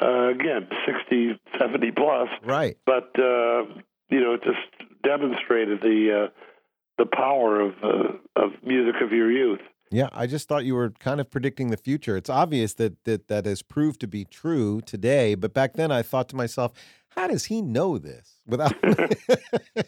[0.02, 2.28] uh, again, 60, 70 plus.
[2.44, 2.76] Right.
[2.84, 3.64] But uh,
[4.10, 6.30] you know, it just demonstrated the uh,
[6.98, 9.60] the power of uh, of music of your youth.
[9.90, 12.16] Yeah, I just thought you were kind of predicting the future.
[12.16, 16.02] It's obvious that that that has proved to be true today, but back then I
[16.02, 16.72] thought to myself,
[17.14, 19.86] how does he know this without but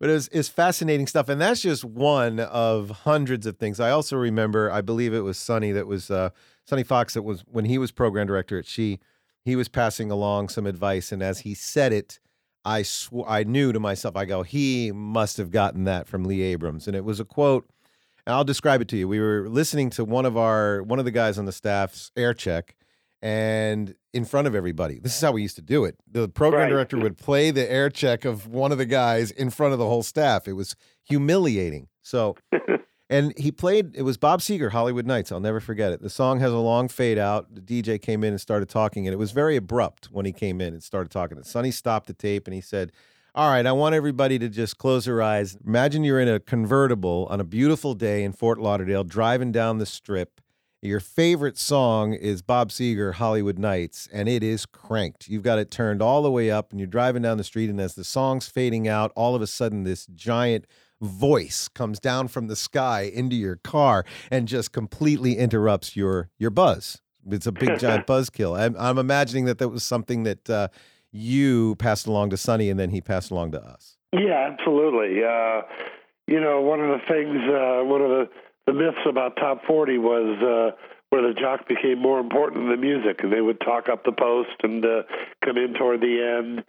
[0.00, 3.80] it was, it's fascinating stuff and that's just one of hundreds of things.
[3.80, 6.30] I also remember i believe it was sonny that was uh,
[6.64, 9.00] sonny fox that was when he was program director at she
[9.44, 12.18] he was passing along some advice and as he said it
[12.64, 16.42] i sw- i knew to myself i go he must have gotten that from lee
[16.42, 16.86] abrams.
[16.86, 17.68] And it was a quote
[18.26, 19.08] and i'll describe it to you.
[19.08, 22.34] We were listening to one of our one of the guys on the staff's air
[22.34, 22.76] check
[23.22, 24.98] and in front of everybody.
[24.98, 25.96] This is how we used to do it.
[26.10, 26.68] The program Right.
[26.70, 29.86] director would play the air check of one of the guys in front of the
[29.86, 30.46] whole staff.
[30.48, 31.88] It was humiliating.
[32.02, 32.36] So,
[33.10, 35.32] and he played, it was Bob Seger, Hollywood Nights.
[35.32, 36.00] I'll never forget it.
[36.00, 37.54] The song has a long fade out.
[37.54, 40.60] The DJ came in and started talking, and it was very abrupt when he came
[40.60, 41.36] in and started talking.
[41.36, 42.92] And Sonny stopped the tape and he said,
[43.34, 45.56] all right, I want everybody to just close their eyes.
[45.64, 49.86] Imagine you're in a convertible on a beautiful day in Fort Lauderdale, driving down the
[49.86, 50.40] strip.
[50.80, 55.26] Your favorite song is Bob Seger, Hollywood Nights, and it is cranked.
[55.26, 57.80] You've got it turned all the way up, and you're driving down the street, and
[57.80, 60.66] as the song's fading out, all of a sudden, this giant
[61.00, 66.50] voice comes down from the sky into your car and just completely interrupts your your
[66.50, 67.02] buzz.
[67.28, 68.56] It's a big giant buzzkill.
[68.56, 70.68] I'm, I'm imagining that that was something that uh,
[71.10, 73.96] you passed along to Sonny, and then he passed along to us.
[74.12, 75.24] Yeah, absolutely.
[75.24, 75.62] Uh,
[76.28, 78.28] you know, one of the things, uh, one of the,
[78.68, 80.76] the myths about top 40 was uh,
[81.08, 84.12] where the jock became more important than the music, and they would talk up the
[84.12, 85.02] post and uh,
[85.42, 86.64] come in toward the end,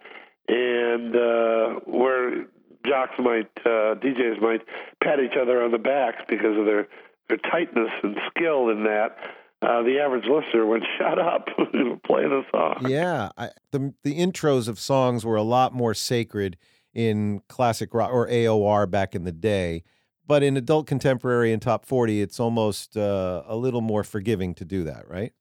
[0.48, 2.46] and uh, where
[2.86, 4.62] jocks might, uh, DJs might
[5.04, 6.88] pat each other on the backs because of their,
[7.28, 9.16] their tightness and skill in that.
[9.60, 12.86] Uh, the average listener would shut up and play the song.
[12.88, 16.56] Yeah, I, the the intros of songs were a lot more sacred
[16.94, 19.82] in classic rock or AOR back in the day,
[20.30, 24.64] but in adult contemporary and top forty, it's almost uh, a little more forgiving to
[24.64, 25.32] do that, right?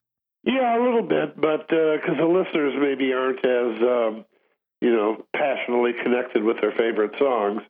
[0.44, 4.26] Yeah, a little bit, but because the listeners maybe aren't as um,
[4.82, 7.62] you know passionately connected with their favorite songs,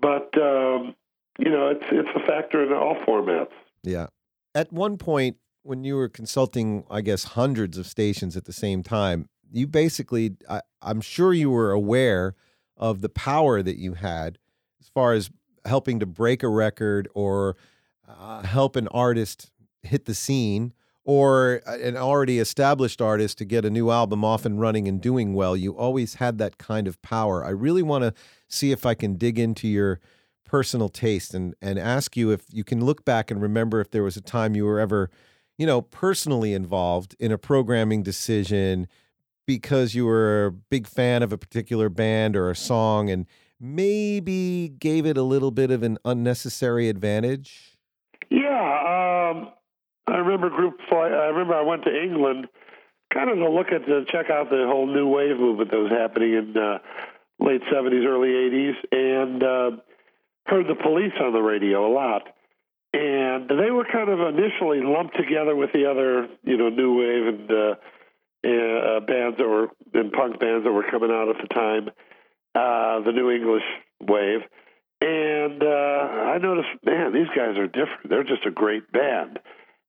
[0.00, 0.94] but um,
[1.38, 3.52] you know it's it's a factor in all formats.
[3.82, 4.06] Yeah.
[4.54, 8.82] At one point, when you were consulting, I guess hundreds of stations at the same
[8.82, 12.34] time, you basically, I, I'm sure you were aware
[12.78, 14.38] of the power that you had
[14.80, 15.30] as far as
[15.64, 17.56] helping to break a record or
[18.08, 19.50] uh, help an artist
[19.82, 20.72] hit the scene
[21.04, 25.34] or an already established artist to get a new album off and running and doing
[25.34, 25.56] well.
[25.56, 27.44] You always had that kind of power.
[27.44, 28.14] I really want to
[28.48, 29.98] see if I can dig into your
[30.44, 34.02] personal taste and and ask you if you can look back and remember if there
[34.02, 35.10] was a time you were ever,
[35.56, 38.86] you know, personally involved in a programming decision
[39.46, 43.26] because you were a big fan of a particular band or a song and
[43.60, 47.76] maybe gave it a little bit of an unnecessary advantage.
[48.30, 49.50] Yeah, um,
[50.06, 50.78] I remember group.
[50.88, 52.48] Flight, I remember I went to England,
[53.12, 55.90] kind of to look at the check out the whole new wave movement that was
[55.90, 56.78] happening in uh,
[57.38, 59.70] late seventies, early eighties, and uh,
[60.46, 62.22] heard the Police on the radio a lot.
[62.92, 67.26] And they were kind of initially lumped together with the other, you know, new wave
[67.26, 67.74] and uh,
[68.44, 71.90] uh, bands that were and punk bands that were coming out at the time,
[72.54, 73.62] uh, the new English
[74.00, 74.40] wave.
[75.02, 78.10] And uh, I noticed, man, these guys are different.
[78.10, 79.38] They're just a great band.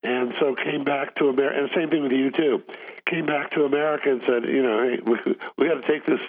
[0.04, 2.64] And so came back to America, and same thing with U2.
[3.08, 6.20] Came back to America and said, you know, hey, we we got to take this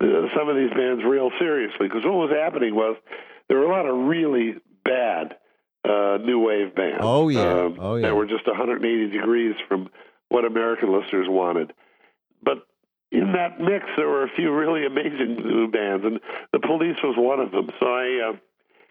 [0.00, 2.96] uh, some of these bands real seriously because what was happening was
[3.48, 5.36] there were a lot of really bad
[5.84, 7.00] uh, new wave bands.
[7.00, 7.64] Oh, yeah.
[7.64, 8.08] um, Oh, yeah.
[8.08, 9.90] That were just 180 degrees from
[10.28, 11.72] what American listeners wanted.
[12.42, 12.66] But
[13.12, 16.20] in that mix, there were a few really amazing new bands, and
[16.52, 17.68] the Police was one of them.
[17.80, 18.36] So I uh,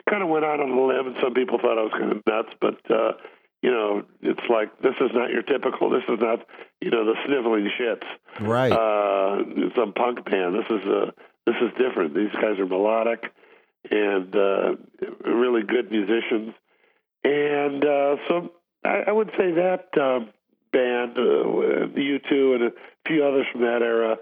[0.09, 2.21] kind of went out on a limb, and some people thought I was kind of
[2.27, 2.79] nuts, but.
[2.89, 3.13] Uh,
[3.61, 5.89] you know, it's like this is not your typical.
[5.89, 6.45] This is not,
[6.79, 8.05] you know, the sniveling shits.
[8.39, 8.71] Right.
[8.71, 9.43] Uh,
[9.75, 10.55] some punk band.
[10.55, 11.11] This is uh,
[11.45, 12.15] this is different.
[12.15, 13.33] These guys are melodic
[13.91, 14.75] and uh,
[15.25, 16.53] really good musicians.
[17.23, 18.51] And uh, so
[18.85, 20.19] I, I would say that uh,
[20.71, 22.71] band, uh, the U2 and a
[23.07, 24.17] few others from that era,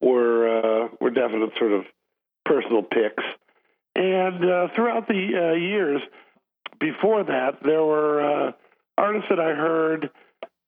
[0.00, 1.84] were uh, were definite sort of
[2.44, 3.22] personal picks.
[3.96, 6.00] And uh, throughout the uh, years
[6.80, 8.52] before that, there were uh,
[8.98, 10.10] artists that I heard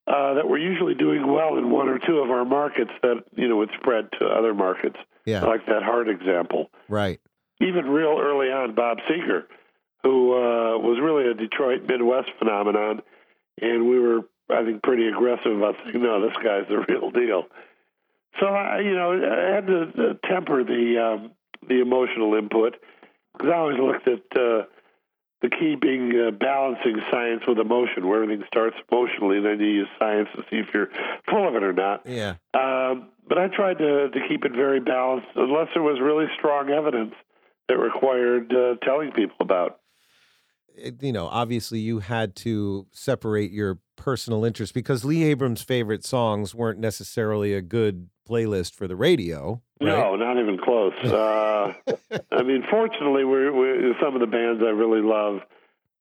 [0.07, 3.49] uh, that were usually doing well in one or two of our markets that you
[3.49, 5.45] know would spread to other markets, yeah.
[5.45, 6.71] like that Heart example.
[6.89, 7.21] right.
[7.61, 9.45] Even real early on, Bob Seger,
[10.03, 13.01] who uh, was really a Detroit Midwest phenomenon,
[13.61, 17.45] and we were, I think, pretty aggressive about saying, no, this guy's the real deal.
[18.41, 21.31] So I, you know, I had to uh, temper the um,
[21.67, 22.77] the emotional input
[23.33, 24.65] because I always looked at uh,
[25.43, 29.67] the key being uh, balancing science with emotion, where everything starts emotionally, and then you
[29.67, 30.91] use science to see if you're
[31.29, 32.03] full of it or not.
[32.07, 32.35] Yeah.
[32.55, 36.71] Um, but I tried to to keep it very balanced, unless there was really strong
[36.71, 37.15] evidence
[37.69, 39.81] that required uh, telling people about.
[40.77, 46.05] It- you know, obviously you had to separate your personal interest because Lee Abrams' favorite
[46.05, 49.63] songs weren't necessarily a good playlist for the radio.
[49.81, 49.89] Right?
[49.89, 50.93] No, not even close.
[51.05, 51.73] Uh,
[52.31, 55.41] I mean, fortunately, we're, we're some of the bands I really love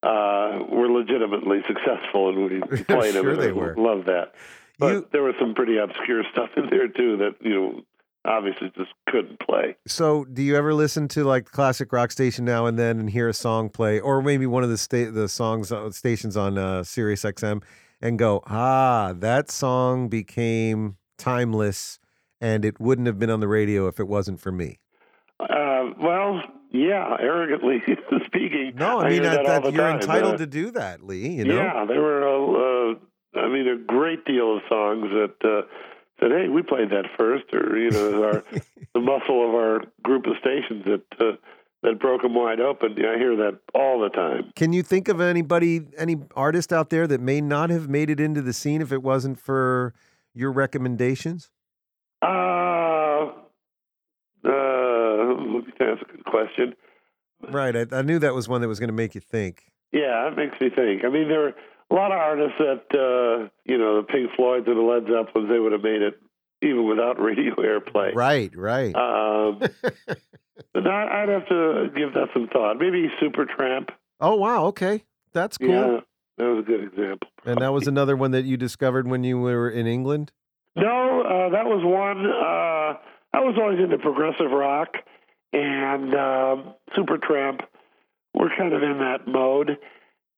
[0.03, 3.23] uh, were legitimately successful, and we played them.
[3.23, 3.75] Sure and they were.
[3.77, 4.33] Love that.
[4.77, 7.81] But You- there was some pretty obscure stuff in there too that you know
[8.25, 9.75] obviously just couldn't play.
[9.87, 13.29] So, do you ever listen to like classic rock station now and then and hear
[13.29, 16.83] a song play, or maybe one of the sta- the songs uh, stations on uh,
[16.83, 17.61] Sirius XM,
[18.01, 21.99] and go, ah, that song became timeless,
[22.41, 24.79] and it wouldn't have been on the radio if it wasn't for me.
[25.39, 27.81] Uh, well, yeah, arrogantly
[28.25, 28.73] speaking.
[28.75, 29.99] No, I mean hear that, that that you're time.
[29.99, 31.27] entitled Uh, to do that, Lee.
[31.29, 35.35] You know, Yeah, there were, a, uh, I mean, a great deal of songs that
[35.47, 35.67] uh,
[36.19, 38.43] said, "Hey, we played that first, or you know, our
[38.93, 41.37] the muscle of our group of stations that uh,
[41.85, 42.95] that broke them wide open.
[42.97, 44.51] Yeah, I hear that all the time.
[44.55, 48.19] Can you think of anybody, any artist out there that may not have made it
[48.19, 49.93] into the scene if it wasn't for
[50.33, 51.51] your recommendations?
[52.21, 52.25] Uh,
[54.43, 54.53] uh,
[55.79, 56.75] that's a good question.
[57.49, 57.75] Right.
[57.75, 59.65] I, I knew that was one that was going to make you think.
[59.91, 61.05] Yeah, it makes me think.
[61.05, 61.53] I mean, there are
[61.91, 65.49] a lot of artists that, uh, you know, the Pink Floyds and the Led Zeppelins,
[65.49, 66.19] they would have made it
[66.61, 68.13] even without radio airplay.
[68.15, 68.95] Right, right.
[68.95, 69.59] Um,
[70.73, 72.79] but I, I'd have to give that some thought.
[72.79, 73.89] Maybe Supertramp.
[74.19, 74.65] oh, wow.
[74.65, 75.03] Okay.
[75.33, 75.69] That's cool.
[75.69, 75.99] Yeah,
[76.37, 77.27] that was a good example.
[77.45, 80.31] And that was another one that you discovered when you were in England?
[80.77, 82.25] No, uh, that was one.
[82.25, 84.95] Uh, I was always into progressive rock,
[85.51, 87.61] and um, Supertramp
[88.33, 89.77] were kind of in that mode,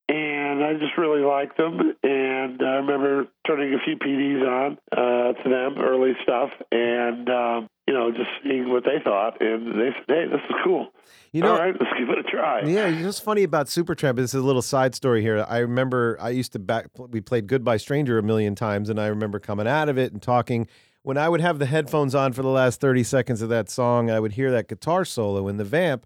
[0.10, 1.94] and I just really liked them.
[2.04, 7.70] And I remember turning a few PDs on uh, to them, early stuff, and um,
[7.88, 10.88] you know, just seeing what they thought, and they said, "Hey, this is cool.
[11.32, 13.68] You know, All right, let's give it a try." Yeah, you know what's funny about
[13.68, 14.16] Supertramp?
[14.16, 15.46] This is a little side story here.
[15.48, 16.88] I remember I used to back.
[16.98, 20.22] We played Goodbye Stranger a million times, and I remember coming out of it and
[20.22, 20.68] talking.
[21.04, 24.12] When I would have the headphones on for the last thirty seconds of that song,
[24.12, 26.06] I would hear that guitar solo in the vamp.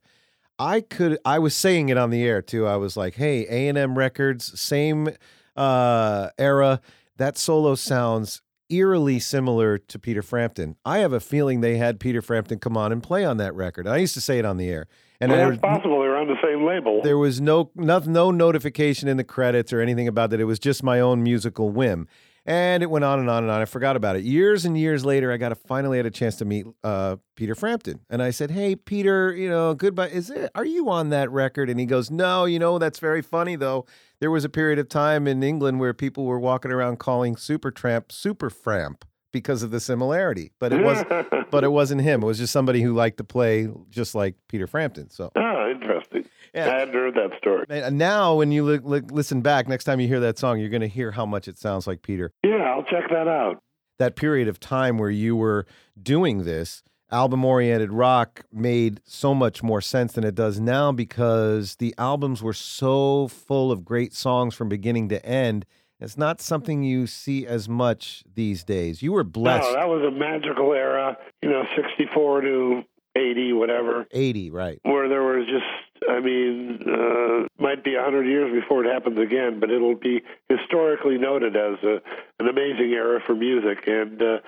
[0.61, 1.17] I could.
[1.25, 2.67] I was saying it on the air too.
[2.67, 5.09] I was like, "Hey, A and M Records, same
[5.57, 6.81] uh, era.
[7.17, 10.77] That solo sounds." Eerily similar to Peter Frampton.
[10.85, 13.85] I have a feeling they had Peter Frampton come on and play on that record.
[13.85, 14.87] I used to say it on the air,
[15.19, 15.99] and well, was- possible.
[16.01, 17.01] They were on the same label.
[17.01, 20.39] there was no, no no notification in the credits or anything about that.
[20.39, 22.07] It was just my own musical whim,
[22.45, 23.61] and it went on and on and on.
[23.61, 24.23] I forgot about it.
[24.23, 27.55] Years and years later, I got to finally had a chance to meet uh, Peter
[27.55, 30.09] Frampton, and I said, "Hey, Peter, you know, goodbye.
[30.09, 30.51] Is it?
[30.55, 32.45] Are you on that record?" And he goes, "No.
[32.45, 33.85] You know, that's very funny though.
[34.19, 38.11] There was a period of time in England where people were walking around calling Supertramp
[38.11, 41.05] Super Framp." Because of the similarity, but it was,
[41.51, 42.21] but it wasn't him.
[42.21, 45.09] It was just somebody who liked to play just like Peter Frampton.
[45.09, 46.25] So oh, interesting.
[46.53, 46.65] Yeah.
[46.65, 47.65] I hadn't heard that story.
[47.69, 50.69] and now, when you look, look, listen back, next time you hear that song, you're
[50.69, 52.33] going to hear how much it sounds like Peter.
[52.43, 53.63] Yeah, I'll check that out.
[53.99, 55.65] That period of time where you were
[56.01, 61.75] doing this, album oriented rock made so much more sense than it does now because
[61.75, 65.65] the albums were so full of great songs from beginning to end.
[66.01, 69.03] It's not something you see as much these days.
[69.03, 69.69] You were blessed.
[69.69, 72.83] No, that was a magical era, you know, 64 to
[73.15, 74.79] 80, whatever, 80, right.
[74.83, 79.59] where there was just, I mean, uh, might be 100 years before it happens again,
[79.59, 82.01] but it'll be historically noted as a,
[82.39, 83.85] an amazing era for music.
[83.85, 84.39] And uh,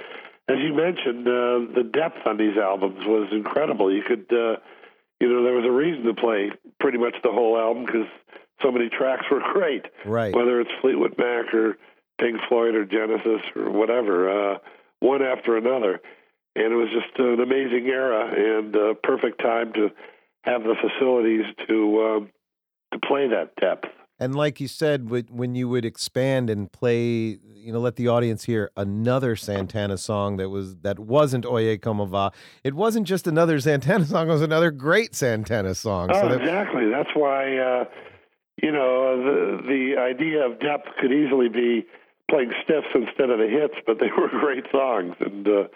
[0.48, 3.94] as you mentioned, uh, the depth on these albums was incredible.
[3.94, 4.58] You could, uh,
[5.20, 8.08] you know, there was a reason to play pretty much the whole album because
[8.64, 10.34] so many tracks were great Right.
[10.36, 11.78] whether it's Fleetwood Mac or
[12.20, 14.58] Pink Floyd or Genesis or whatever, uh,
[15.00, 16.00] one after another.
[16.56, 19.90] And it was just an amazing era and a perfect time to
[20.44, 22.30] have the facilities to um,
[22.94, 23.86] to play that depth.
[24.20, 28.44] And like you said, when you would expand and play, you know, let the audience
[28.44, 32.32] hear another Santana song that was that wasn't Oye Como Va.
[32.64, 36.12] It wasn't just another Santana song; it was another great Santana song.
[36.14, 36.88] Oh, so that, exactly.
[36.90, 37.86] That's why uh,
[38.64, 41.86] you know the the idea of depth could easily be
[42.30, 45.68] playing stiffs instead of the hits, but they were great songs, and uh,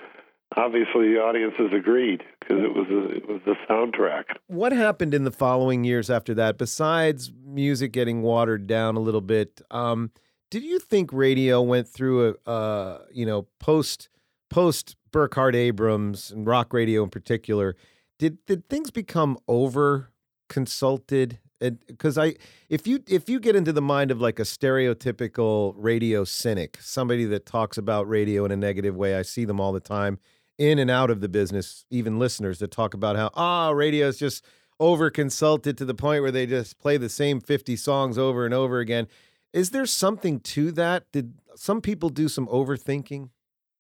[0.56, 4.24] obviously the audiences agreed because it was a, it was the soundtrack.
[4.48, 6.58] what happened in the following years after that?
[6.58, 10.12] Besides music getting watered down a little bit, um,
[10.50, 14.10] did you think radio went through a, you know, post
[14.50, 17.76] post Burkhart Abrams and rock radio in particular,
[18.18, 20.12] did did things become over
[20.48, 21.40] consulted?
[21.60, 22.36] Because I,
[22.70, 27.26] if you if you get into the mind of like a stereotypical radio cynic, somebody
[27.26, 30.20] that talks about radio in a negative way, I see them all the time
[30.58, 31.86] in and out of the business.
[31.90, 34.46] Even listeners that talk about how ah, radio is just
[34.80, 38.54] over consulted to the point where they just play the same fifty songs over and
[38.54, 39.08] over again.
[39.52, 41.12] Is there something to that?
[41.12, 43.30] Did some people do some overthinking?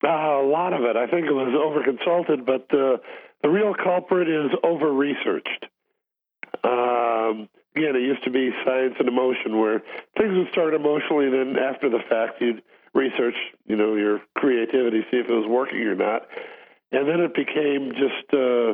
[0.03, 0.95] Uh, a lot of it.
[0.95, 2.97] I think it was over consulted, but uh,
[3.43, 5.65] the real culprit is over researched.
[6.63, 9.83] Um, again, it used to be science and emotion, where
[10.17, 12.61] things would start emotionally, and then after the fact, you'd
[12.93, 16.27] research, you know, your creativity, see if it was working or not,
[16.91, 18.73] and then it became just uh,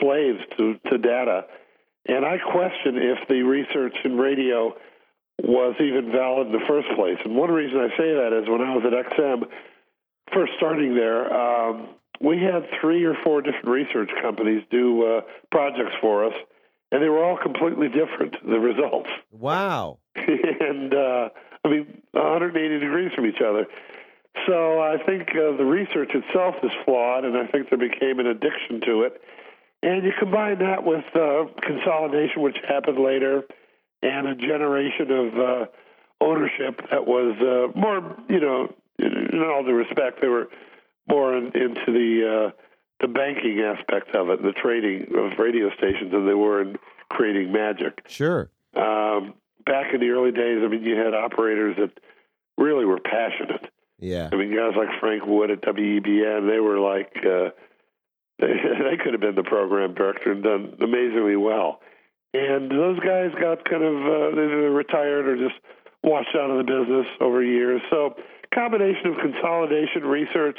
[0.00, 1.46] slaves to to data.
[2.06, 4.74] And I question if the research in radio
[5.42, 7.18] was even valid in the first place.
[7.24, 9.44] And one reason I say that is when I was at XM,
[10.32, 11.88] first starting there, um,
[12.20, 16.34] we had three or four different research companies do uh, projects for us,
[16.90, 18.36] and they were all completely different.
[18.44, 19.08] The results.
[19.32, 19.98] Wow.
[20.16, 21.28] and uh,
[21.64, 23.66] I mean, 180 degrees from each other.
[24.46, 28.26] So I think uh, the research itself is flawed, and I think there became an
[28.26, 29.20] addiction to it.
[29.82, 33.44] And you combine that with uh, consolidation, which happened later,
[34.02, 35.66] and a generation of uh,
[36.20, 40.48] ownership that was uh, more, you know, in all due respect, they were
[41.08, 42.63] more in, into the uh,
[43.04, 46.76] the banking aspect of it, the trading of radio stations, than they were in
[47.10, 48.00] creating magic.
[48.08, 48.50] Sure.
[48.74, 49.34] Um,
[49.66, 51.92] back in the early days, I mean, you had operators that
[52.56, 53.70] really were passionate.
[53.98, 54.30] Yeah.
[54.32, 57.50] I mean, guys like Frank Wood at WEBN, they were like, uh,
[58.38, 61.80] they, they could have been the program director and done amazingly well.
[62.32, 65.60] And those guys got kind of, uh, they either retired or just
[66.02, 67.82] washed out of the business over years.
[67.90, 68.14] So
[68.52, 70.58] combination of consolidation, research,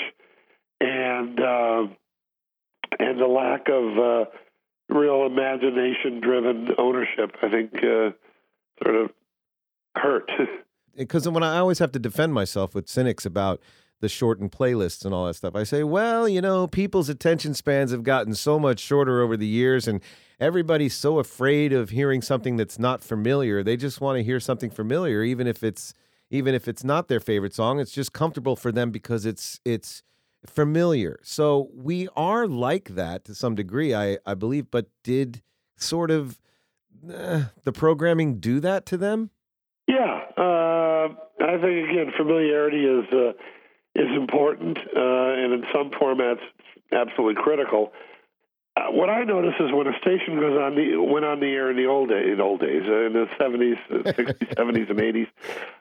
[0.80, 1.88] and uh,
[3.00, 4.26] and the lack of uh,
[4.90, 8.12] real imagination-driven ownership, I think, uh,
[8.84, 9.12] sort of
[9.96, 10.32] hurt.
[10.98, 13.60] Because when I always have to defend myself with cynics about
[14.00, 17.92] the shortened playlists and all that stuff, I say, well, you know, people's attention spans
[17.92, 20.00] have gotten so much shorter over the years, and
[20.40, 23.62] everybody's so afraid of hearing something that's not familiar.
[23.62, 25.94] They just want to hear something familiar, even if it's
[26.30, 30.04] even if it's not their favorite song it's just comfortable for them because it's it's
[30.50, 31.20] familiar.
[31.24, 35.42] So we are like that to some degree i i believe but did
[35.78, 36.40] sort of
[37.14, 39.30] uh, the programming do that to them?
[39.88, 41.08] Yeah uh,
[41.42, 43.34] i think again familiarity is uh,
[43.96, 46.42] is important uh, and in some formats
[46.92, 47.92] absolutely critical
[48.78, 51.72] uh, what I notice is when a station goes on the went on the air
[51.72, 55.00] in the old day, in old days, uh, in the seventies, uh, sixties, seventies, and
[55.00, 55.28] eighties,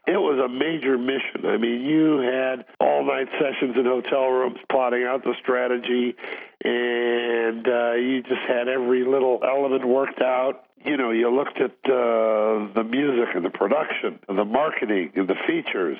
[0.06, 1.44] it was a major mission.
[1.44, 6.14] I mean, you had all night sessions in hotel rooms plotting out the strategy,
[6.62, 10.64] and uh, you just had every little element worked out.
[10.84, 15.26] You know, you looked at uh, the music and the production, and the marketing and
[15.26, 15.98] the features.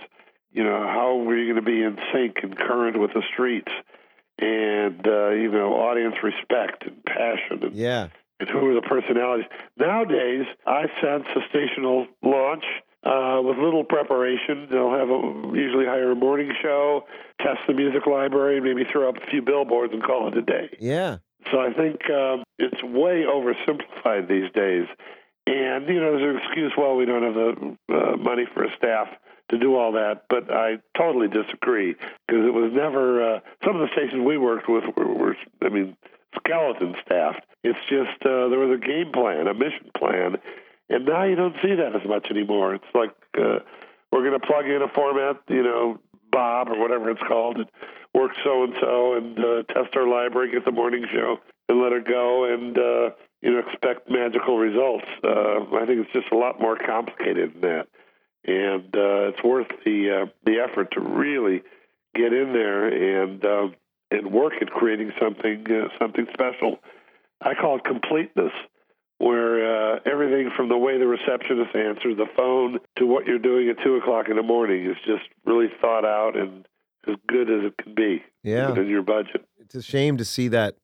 [0.53, 3.72] You know, how were you going to be in sync and current with the streets?
[4.39, 8.09] And uh, you know audience respect and passion and, yeah.
[8.41, 9.47] and who are the personalities.
[9.76, 12.64] Nowadays i sense a station will launch
[13.05, 14.66] uh, with little preparation.
[14.70, 17.05] They'll have a usually hire a morning show
[17.41, 20.70] test the music library maybe throw up a few billboards and call it a day.
[20.80, 21.18] Yeah.
[21.53, 24.87] So i think um, it's way oversimplified these days.
[25.47, 28.74] And you know there's an excuse well we don't have the uh, money for a
[28.76, 29.09] staff
[29.55, 31.94] to do all that, but I totally disagree
[32.26, 33.36] because it was never.
[33.36, 35.96] Uh, some of the stations we worked with were, were I mean,
[36.36, 37.44] skeleton staffed.
[37.62, 40.36] It's just uh, there was a game plan, a mission plan,
[40.90, 42.74] and now you don't see that as much anymore.
[42.74, 43.61] It's like uh,
[44.11, 46.00] we're going to plug in a format, you know,
[46.30, 47.66] Bob or whatever it's called, and
[48.12, 49.36] work so and so, and
[49.68, 51.38] test our library, get the morning show,
[51.68, 55.07] and let it go, and uh, you know, expect magical results.
[55.22, 57.88] Uh, I think it's just a lot more complicated than that
[58.47, 61.62] and uh, it's worth the uh, the effort to really
[62.14, 63.68] get in there and uh,
[64.11, 66.78] and work at creating something uh, something special.
[67.40, 68.53] I call it completeness,
[69.18, 73.68] where uh, everything from the way the receptionist answers the phone to what you're doing
[73.68, 76.66] at two o'clock in the morning is just really thought out and
[77.07, 78.22] as good as it can be.
[78.42, 79.45] Yeah, within your budget.
[79.59, 80.76] It's a shame to see that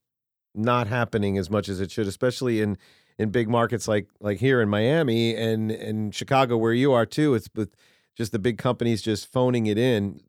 [0.55, 2.77] not happening as much as it should, especially in
[3.19, 7.35] in big markets like like here in Miami and and Chicago where you are too.
[7.35, 7.75] It's with
[8.17, 10.21] just the big companies just phoning it in.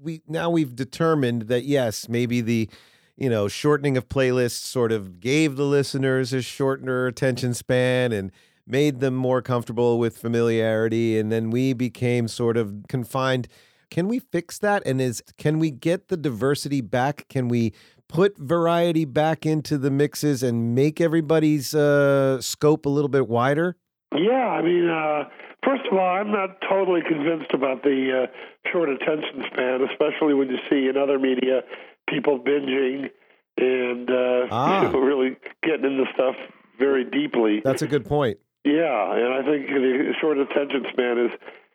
[0.00, 2.68] We now we've determined that yes, maybe the
[3.16, 8.30] you know shortening of playlists sort of gave the listeners a shorter attention span and
[8.66, 13.46] made them more comfortable with familiarity and then we became sort of confined
[13.90, 14.82] Can we fix that?
[14.84, 17.26] And is can we get the diversity back?
[17.28, 17.72] Can we
[18.08, 23.76] put variety back into the mixes and make everybody's uh, scope a little bit wider?
[24.14, 25.24] Yeah, I mean, uh,
[25.64, 30.48] first of all, I'm not totally convinced about the uh, short attention span, especially when
[30.48, 31.62] you see in other media
[32.08, 33.10] people binging
[33.58, 34.86] and uh, Ah.
[34.86, 36.36] you know, really getting into stuff
[36.78, 37.60] very deeply.
[37.64, 38.38] That's a good point.
[38.64, 41.30] Yeah, and I think the short attention span is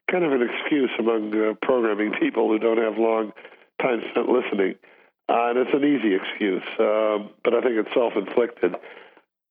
[0.09, 3.31] kind of an excuse among uh, programming people who don't have long
[3.81, 4.75] time spent listening.
[5.29, 8.75] Uh, and it's an easy excuse, um, but I think it's self-inflicted.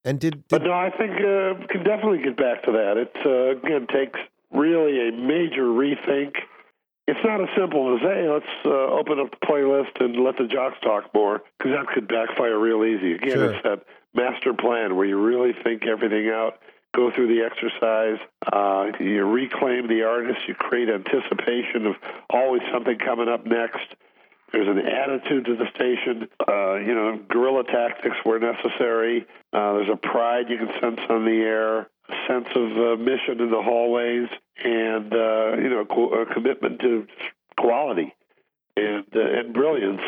[0.04, 2.96] And did, But no, I think uh, can definitely get back to that.
[2.96, 4.18] It uh, again takes
[4.50, 6.36] really a major rethink.
[7.06, 10.46] It's not as simple as hey, let's uh, open up the playlist and let the
[10.46, 13.14] jocks talk more because that could backfire real easy.
[13.14, 13.52] Again, Sure.
[13.52, 16.60] it's that master plan where you really think everything out,
[16.94, 18.18] go through the exercise,
[18.52, 21.96] uh, you reclaim the artist, you create anticipation of
[22.30, 23.94] always something coming up next.
[24.52, 26.28] There's an attitude to the station.
[26.48, 29.26] Uh, you know, guerrilla tactics where necessary.
[29.52, 33.40] Uh, there's a pride you can sense on the air, a sense of uh, mission
[33.40, 34.28] in the hallways,
[34.64, 37.06] and uh, you know, co- a commitment to
[37.58, 38.14] quality
[38.76, 40.02] and uh, and brilliance.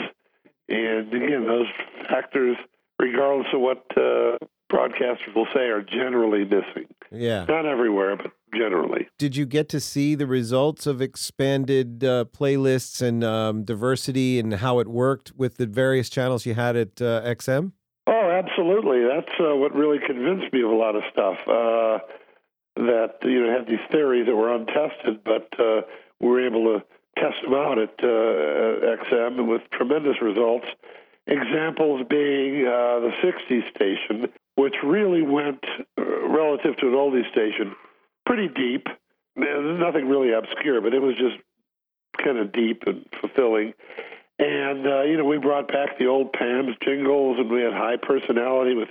[0.69, 1.67] And again, those
[2.09, 2.57] factors,
[2.99, 4.39] regardless of what uh,
[4.73, 6.87] broadcasters will say, are generally missing.
[7.11, 7.45] yeah.
[7.45, 9.09] Not everywhere, but generally.
[9.19, 14.55] Did you get to see the results of expanded uh, playlists and um, diversity and
[14.55, 17.73] how it worked with the various channels you had at uh, XM?
[18.07, 19.05] Oh, absolutely.
[19.05, 21.37] That's uh, what really convinced me of a lot of stuff.
[21.47, 21.99] Uh,
[22.77, 25.83] that you know had these theories that were untested, but uh,
[26.21, 26.85] we were able to
[27.19, 30.67] test them out at uh, XM and with tremendous results.
[31.27, 34.33] Examples being uh, the '60s station,
[34.63, 35.65] which really went
[35.99, 37.75] uh, relative to an oldie station
[38.25, 38.87] pretty deep.
[39.35, 41.37] There's nothing really obscure, but it was just
[42.23, 43.75] kind of deep and fulfilling.
[44.39, 47.97] And uh, you know, we brought back the old PAMS jingles, and we had high
[47.97, 48.89] personality with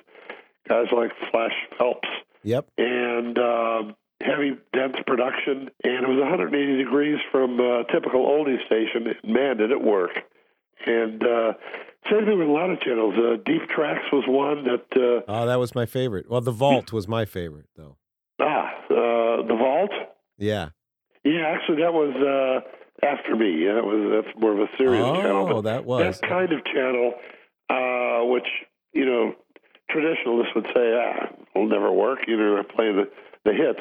[0.67, 2.07] guys like Flash Phelps
[2.43, 2.67] Yep.
[2.77, 5.69] and um, heavy, dense production.
[5.83, 9.07] And it was 180 degrees from a typical oldie station.
[9.07, 10.11] And man, did it work!
[10.85, 11.53] And uh,
[12.09, 13.13] same thing with a lot of channels.
[13.17, 16.29] Uh, Deep Tracks was one that uh, Oh, that was my favorite.
[16.29, 17.97] Well, the Vault was my favorite, though.
[18.39, 19.91] ah, uh, the Vault.
[20.37, 20.69] Yeah.
[21.23, 23.65] Yeah, actually, that was uh, after me.
[23.65, 25.47] That was that's more of a Sirius channel.
[25.57, 26.19] Oh, that was.
[26.19, 27.13] that kind of channel,
[27.69, 28.47] uh, which
[28.93, 29.35] you know,
[29.89, 32.19] traditionalists would say, ah, will never work.
[32.27, 33.09] You know, playing the
[33.45, 33.79] the hits,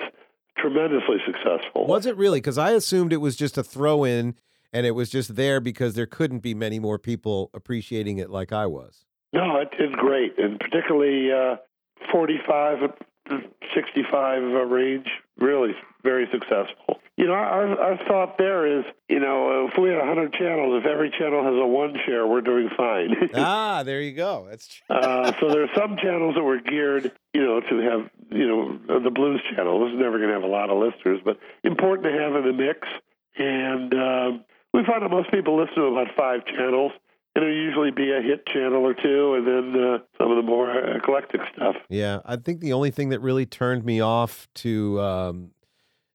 [0.59, 1.87] tremendously successful.
[1.87, 2.41] Was it really?
[2.41, 4.35] Because I assumed it was just a throw in
[4.73, 8.53] and it was just there because there couldn't be many more people appreciating it like
[8.53, 9.05] I was.
[9.33, 11.57] No, it did great, and particularly uh,
[12.11, 12.91] 45,
[13.31, 13.37] uh,
[13.75, 15.07] 65 uh, range,
[15.39, 17.01] really very successful.
[17.17, 20.91] You know, our our thought there is, you know, if we had 100 channels, if
[20.91, 23.15] every channel has a one share, we're doing fine.
[23.35, 24.47] ah, there you go.
[24.49, 24.97] That's true.
[24.97, 29.01] Uh, so there are some channels that were geared, you know, to have, you know,
[29.01, 29.85] the blues channel.
[29.85, 32.45] This is never going to have a lot of listeners, but important to have in
[32.45, 32.89] the mix.
[33.37, 34.45] And um,
[34.81, 36.93] we find that most people listen to about five channels.
[37.37, 40.71] It'll usually be a hit channel or two, and then uh, some of the more
[40.97, 41.77] eclectic stuff.
[41.89, 45.51] Yeah, I think the only thing that really turned me off to um,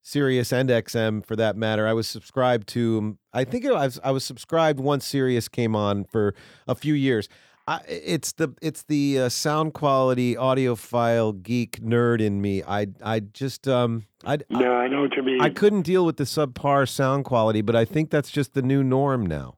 [0.02, 2.98] Sirius and XM, for that matter, I was subscribed to.
[2.98, 6.36] um, I think I was, I was subscribed once Sirius came on for
[6.68, 7.30] a few years.
[7.68, 12.62] I, it's the it's the uh, sound quality audiophile geek nerd in me.
[12.64, 15.42] I I just um I No, I know what you mean.
[15.42, 18.84] I couldn't deal with the subpar sound quality, but I think that's just the new
[18.84, 19.58] norm now.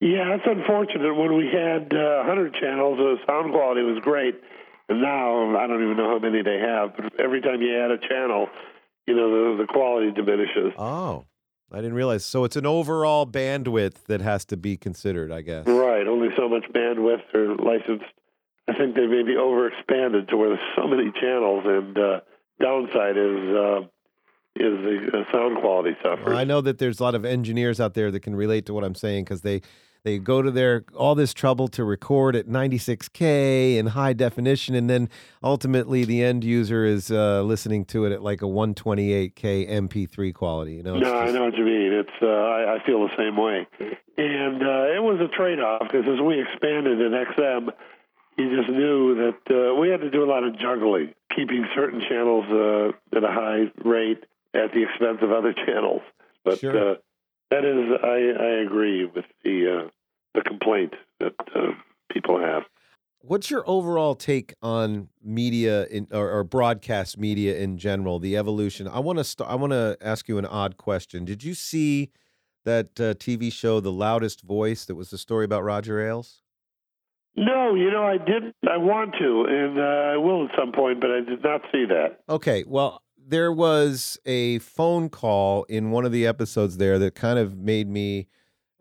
[0.00, 1.12] Yeah, that's unfortunate.
[1.14, 4.40] When we had uh, 100 channels, the sound quality was great.
[4.88, 7.90] And now, I don't even know how many they have, but every time you add
[7.90, 8.46] a channel,
[9.06, 10.72] you know, the, the quality diminishes.
[10.78, 11.24] Oh,
[11.70, 12.24] I didn't realize.
[12.24, 15.66] So it's an overall bandwidth that has to be considered, I guess.
[15.66, 18.06] Right, only so much bandwidth or licensed.
[18.68, 22.20] I think they may be overexpanded to where there's so many channels, and uh,
[22.60, 23.80] downside is uh,
[24.56, 26.26] is the uh, sound quality suffers.
[26.26, 28.74] Well, I know that there's a lot of engineers out there that can relate to
[28.74, 29.62] what I'm saying because they
[30.08, 34.88] they go to their all this trouble to record at 96k in high definition, and
[34.88, 35.10] then
[35.42, 40.74] ultimately the end user is uh, listening to it at like a 128k MP3 quality.
[40.74, 41.92] You know, No, I know what you mean.
[41.92, 43.66] It's uh, I, I feel the same way,
[44.16, 47.68] and uh, it was a trade-off because as we expanded in XM,
[48.38, 52.00] you just knew that uh, we had to do a lot of juggling, keeping certain
[52.08, 56.00] channels uh, at a high rate at the expense of other channels.
[56.44, 56.92] But Sure.
[56.92, 56.94] uh,
[57.50, 59.88] that is, I, I agree with the uh,
[60.38, 61.72] the complaint that uh,
[62.12, 62.62] people have.
[63.20, 68.86] What's your overall take on media in, or, or broadcast media in general, the evolution?
[68.86, 71.24] I want to st- I want to ask you an odd question.
[71.24, 72.10] Did you see
[72.64, 76.42] that uh, TV show, The Loudest Voice, that was the story about Roger Ailes?
[77.36, 78.54] No, you know, I didn't.
[78.68, 81.84] I want to, and uh, I will at some point, but I did not see
[81.86, 82.20] that.
[82.28, 87.38] Okay, well, there was a phone call in one of the episodes there that kind
[87.38, 88.28] of made me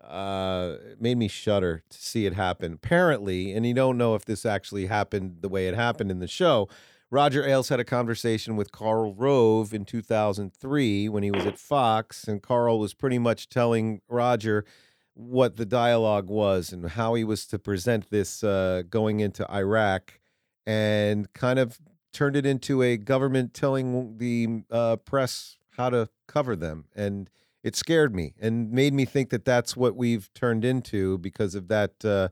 [0.07, 2.73] uh made me shudder to see it happen.
[2.73, 6.27] Apparently, and you don't know if this actually happened the way it happened in the
[6.27, 6.67] show.
[7.09, 12.25] Roger Ailes had a conversation with Karl Rove in 2003 when he was at Fox,
[12.25, 14.65] and Karl was pretty much telling Roger
[15.13, 20.19] what the dialogue was and how he was to present this uh, going into Iraq,
[20.65, 21.79] and kind of
[22.11, 26.85] turned it into a government telling the uh, press how to cover them.
[26.95, 27.29] And
[27.67, 31.67] it scared me and made me think that that's what we've turned into because of
[31.67, 32.29] that uh,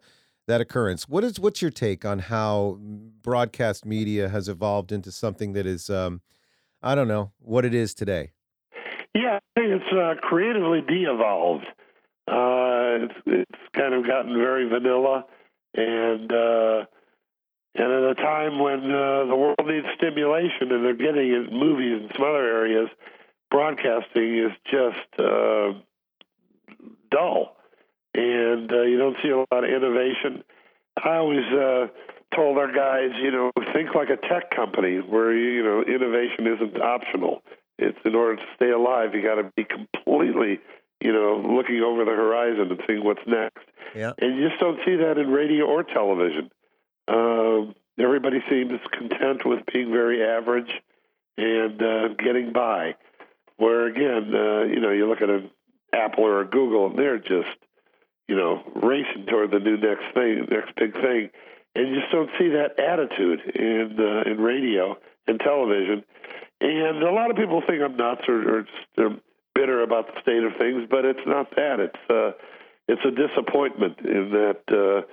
[0.48, 1.10] that occurrence.
[1.10, 2.78] What is what's your take on how
[3.22, 6.22] broadcast media has evolved into something that is, um,
[6.82, 8.32] I don't know, what it is today?
[9.14, 11.66] Yeah, I think it's uh, creatively de-evolved.
[12.28, 15.26] Uh, it's, it's kind of gotten very vanilla,
[15.74, 16.86] and uh,
[17.76, 22.04] and at a time when uh, the world needs stimulation, and they're getting it movies
[22.04, 22.88] and some other areas,
[23.52, 25.74] broadcasting is just uh,
[27.12, 27.56] dull,
[28.14, 30.44] and uh, you don't see a lot of innovation.
[31.04, 31.88] I always uh,
[32.36, 36.82] told our guys, you know, think like a tech company where you know innovation isn't
[36.82, 37.42] optional.
[37.78, 40.62] It's in order to stay alive, you got to be completely,
[41.02, 43.66] you know, looking over the horizon and seeing what's next.
[43.94, 44.14] Yeah.
[44.18, 46.50] And you just don't see that in radio or television.
[47.08, 50.72] Um, everybody seems content with being very average
[51.38, 52.96] and uh, getting by.
[53.58, 55.50] Where again, uh, you know, you look at an
[55.94, 57.58] Apple or a Google, and they're just,
[58.28, 61.30] you know, racing toward the new next thing, next big thing,
[61.76, 64.98] and you just don't see that attitude in uh, in radio
[65.28, 66.04] and television.
[66.62, 69.18] And a lot of people think I'm nuts or, or they're
[69.54, 71.80] bitter about the state of things, but it's not that.
[71.80, 72.32] It's uh,
[72.88, 75.08] it's a disappointment in that uh,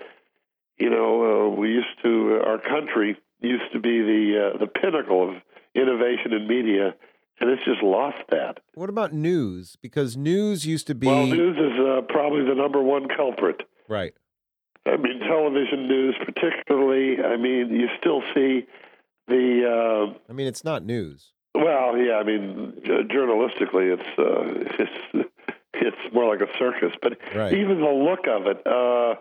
[0.78, 5.30] you know uh, we used to our country used to be the uh, the pinnacle
[5.30, 5.42] of
[5.74, 6.94] innovation in media,
[7.42, 8.60] and it's just lost that.
[8.74, 9.76] What about news?
[9.82, 13.62] Because news used to be Well, news is uh, probably the number one culprit.
[13.88, 14.14] right.
[14.86, 17.22] I mean, television news, particularly.
[17.22, 18.66] I mean, you still see
[19.28, 20.10] the.
[20.16, 21.32] Uh, I mean, it's not news.
[21.54, 22.14] well, yeah.
[22.14, 24.74] I mean, journalistically, it's uh,
[25.14, 25.28] it's
[25.74, 26.92] it's more like a circus.
[27.00, 27.52] But Right.
[27.54, 29.14] even the look of it, uh,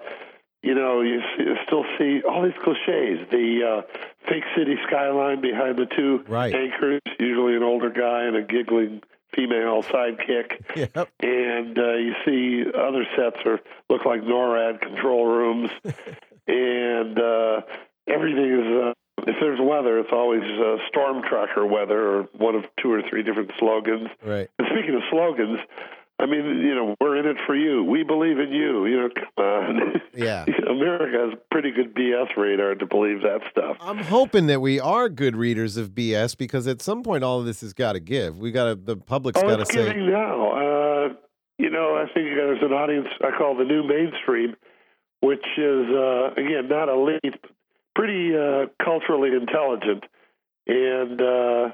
[0.63, 3.27] you know, you, see, you still see all these cliches.
[3.31, 3.99] The uh,
[4.29, 6.53] fake city skyline behind the two Right.
[6.53, 9.01] anchors, usually an older guy and a giggling
[9.33, 11.07] female sidekick Yep.
[11.21, 13.59] and uh, you see other sets are
[13.89, 15.69] look like NORAD control rooms,
[16.47, 17.61] and uh,
[18.07, 18.67] everything is.
[18.67, 18.93] Uh,
[19.27, 23.21] if there's weather, it's always uh, storm tracker weather or one of two or three
[23.21, 24.09] different slogans.
[24.25, 24.49] Right.
[24.57, 25.59] And speaking of slogans,
[26.21, 27.83] I mean, you know, we're in it for you.
[27.83, 28.85] We believe in you.
[28.85, 30.01] You know, come on.
[30.13, 30.45] Yeah.
[30.69, 33.77] America has pretty good BS radar to believe that stuff.
[33.81, 37.45] I'm hoping that we are good readers of BS because at some point all of
[37.45, 38.37] this has got to give.
[38.37, 40.51] We got to the public's Oh, got to say giving now.
[40.51, 41.13] Uh,
[41.57, 44.55] you know, I think there's an audience I call the new mainstream,
[45.21, 47.35] which is uh, again not elite,
[47.95, 50.03] pretty uh, culturally intelligent,
[50.67, 51.69] and uh,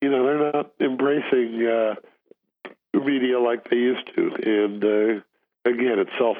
[0.00, 1.94] you know they're not embracing uh,
[2.94, 4.34] media like they used to.
[4.44, 6.36] And uh, again, it's self,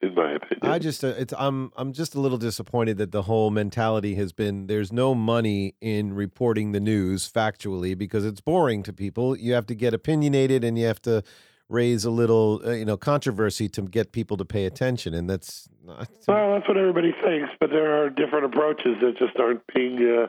[0.00, 0.60] in my opinion.
[0.62, 4.32] I just uh, it's I'm I'm just a little disappointed that the whole mentality has
[4.32, 9.36] been there's no money in reporting the news factually because it's boring to people.
[9.36, 11.22] You have to get opinionated and you have to
[11.68, 15.68] raise a little uh, you know controversy to get people to pay attention and that's
[15.84, 19.98] not Well, that's what everybody thinks, but there are different approaches that just aren't being
[19.98, 20.28] uh,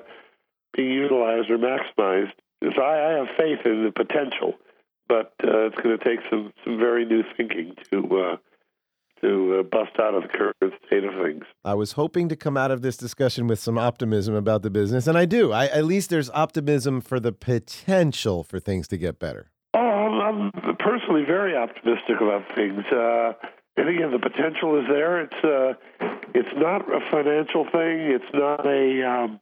[0.74, 2.34] being utilized or maximized.
[2.62, 4.56] So I, I have faith in the potential,
[5.10, 8.38] but uh, it's going to take some some very new thinking to uh,
[9.22, 11.43] to uh, bust out of the current state of things.
[11.66, 15.07] I was hoping to come out of this discussion with some optimism about the business
[15.07, 15.51] and I do.
[15.51, 19.51] I at least there's optimism for the potential for things to get better.
[19.74, 22.86] Oh, I'm, I'm personally very optimistic about things.
[22.86, 23.34] Uh,
[23.78, 25.22] and again, the potential is there.
[25.22, 25.74] It's uh,
[26.34, 28.12] it's not a financial thing.
[28.12, 29.39] It's not a um,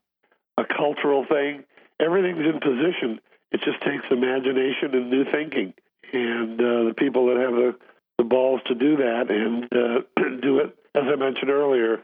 [0.57, 1.63] a cultural thing.
[1.99, 3.19] Everything's in position.
[3.51, 5.73] It just takes imagination and new thinking,
[6.13, 7.75] and uh, the people that have the,
[8.17, 12.01] the balls to do that and uh, do it, as I mentioned earlier,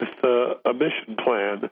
[0.00, 1.70] with uh, a mission plan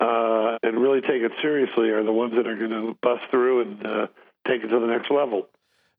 [0.00, 3.62] uh, and really take it seriously are the ones that are going to bust through
[3.62, 4.06] and uh,
[4.48, 5.46] take it to the next level.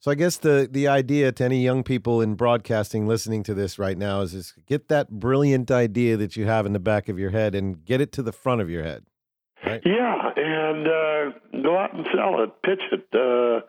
[0.00, 3.78] So I guess the the idea to any young people in broadcasting listening to this
[3.78, 7.20] right now is, is get that brilliant idea that you have in the back of
[7.20, 9.04] your head and get it to the front of your head.
[9.64, 9.82] Right?
[9.84, 13.06] Yeah, and uh, go out and sell it, pitch it.
[13.14, 13.66] Uh,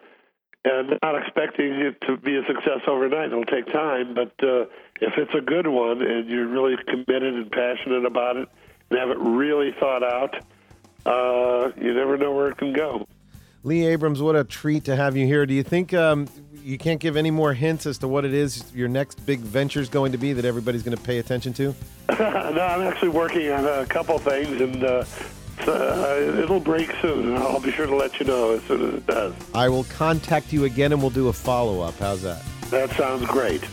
[0.66, 3.28] and not expecting it to be a success overnight.
[3.28, 4.62] It'll take time, but uh,
[5.02, 8.48] if it's a good one and you're really committed and passionate about it
[8.90, 10.36] and have it really thought out,
[11.06, 13.06] uh, you never know where it can go.
[13.66, 15.46] Lee Abrams, what a treat to have you here.
[15.46, 16.28] Do you think um,
[16.64, 19.80] you can't give any more hints as to what it is your next big venture
[19.80, 21.76] is going to be that everybody's going to pay attention to?
[22.20, 25.06] no, I'm actually working on a couple things, and uh,
[25.62, 28.94] uh, it'll break soon, and I'll be sure to let you know as soon as
[28.96, 29.34] it does.
[29.54, 31.98] I will contact you again, and we'll do a follow up.
[32.00, 32.42] How's that?
[32.70, 33.64] That sounds great.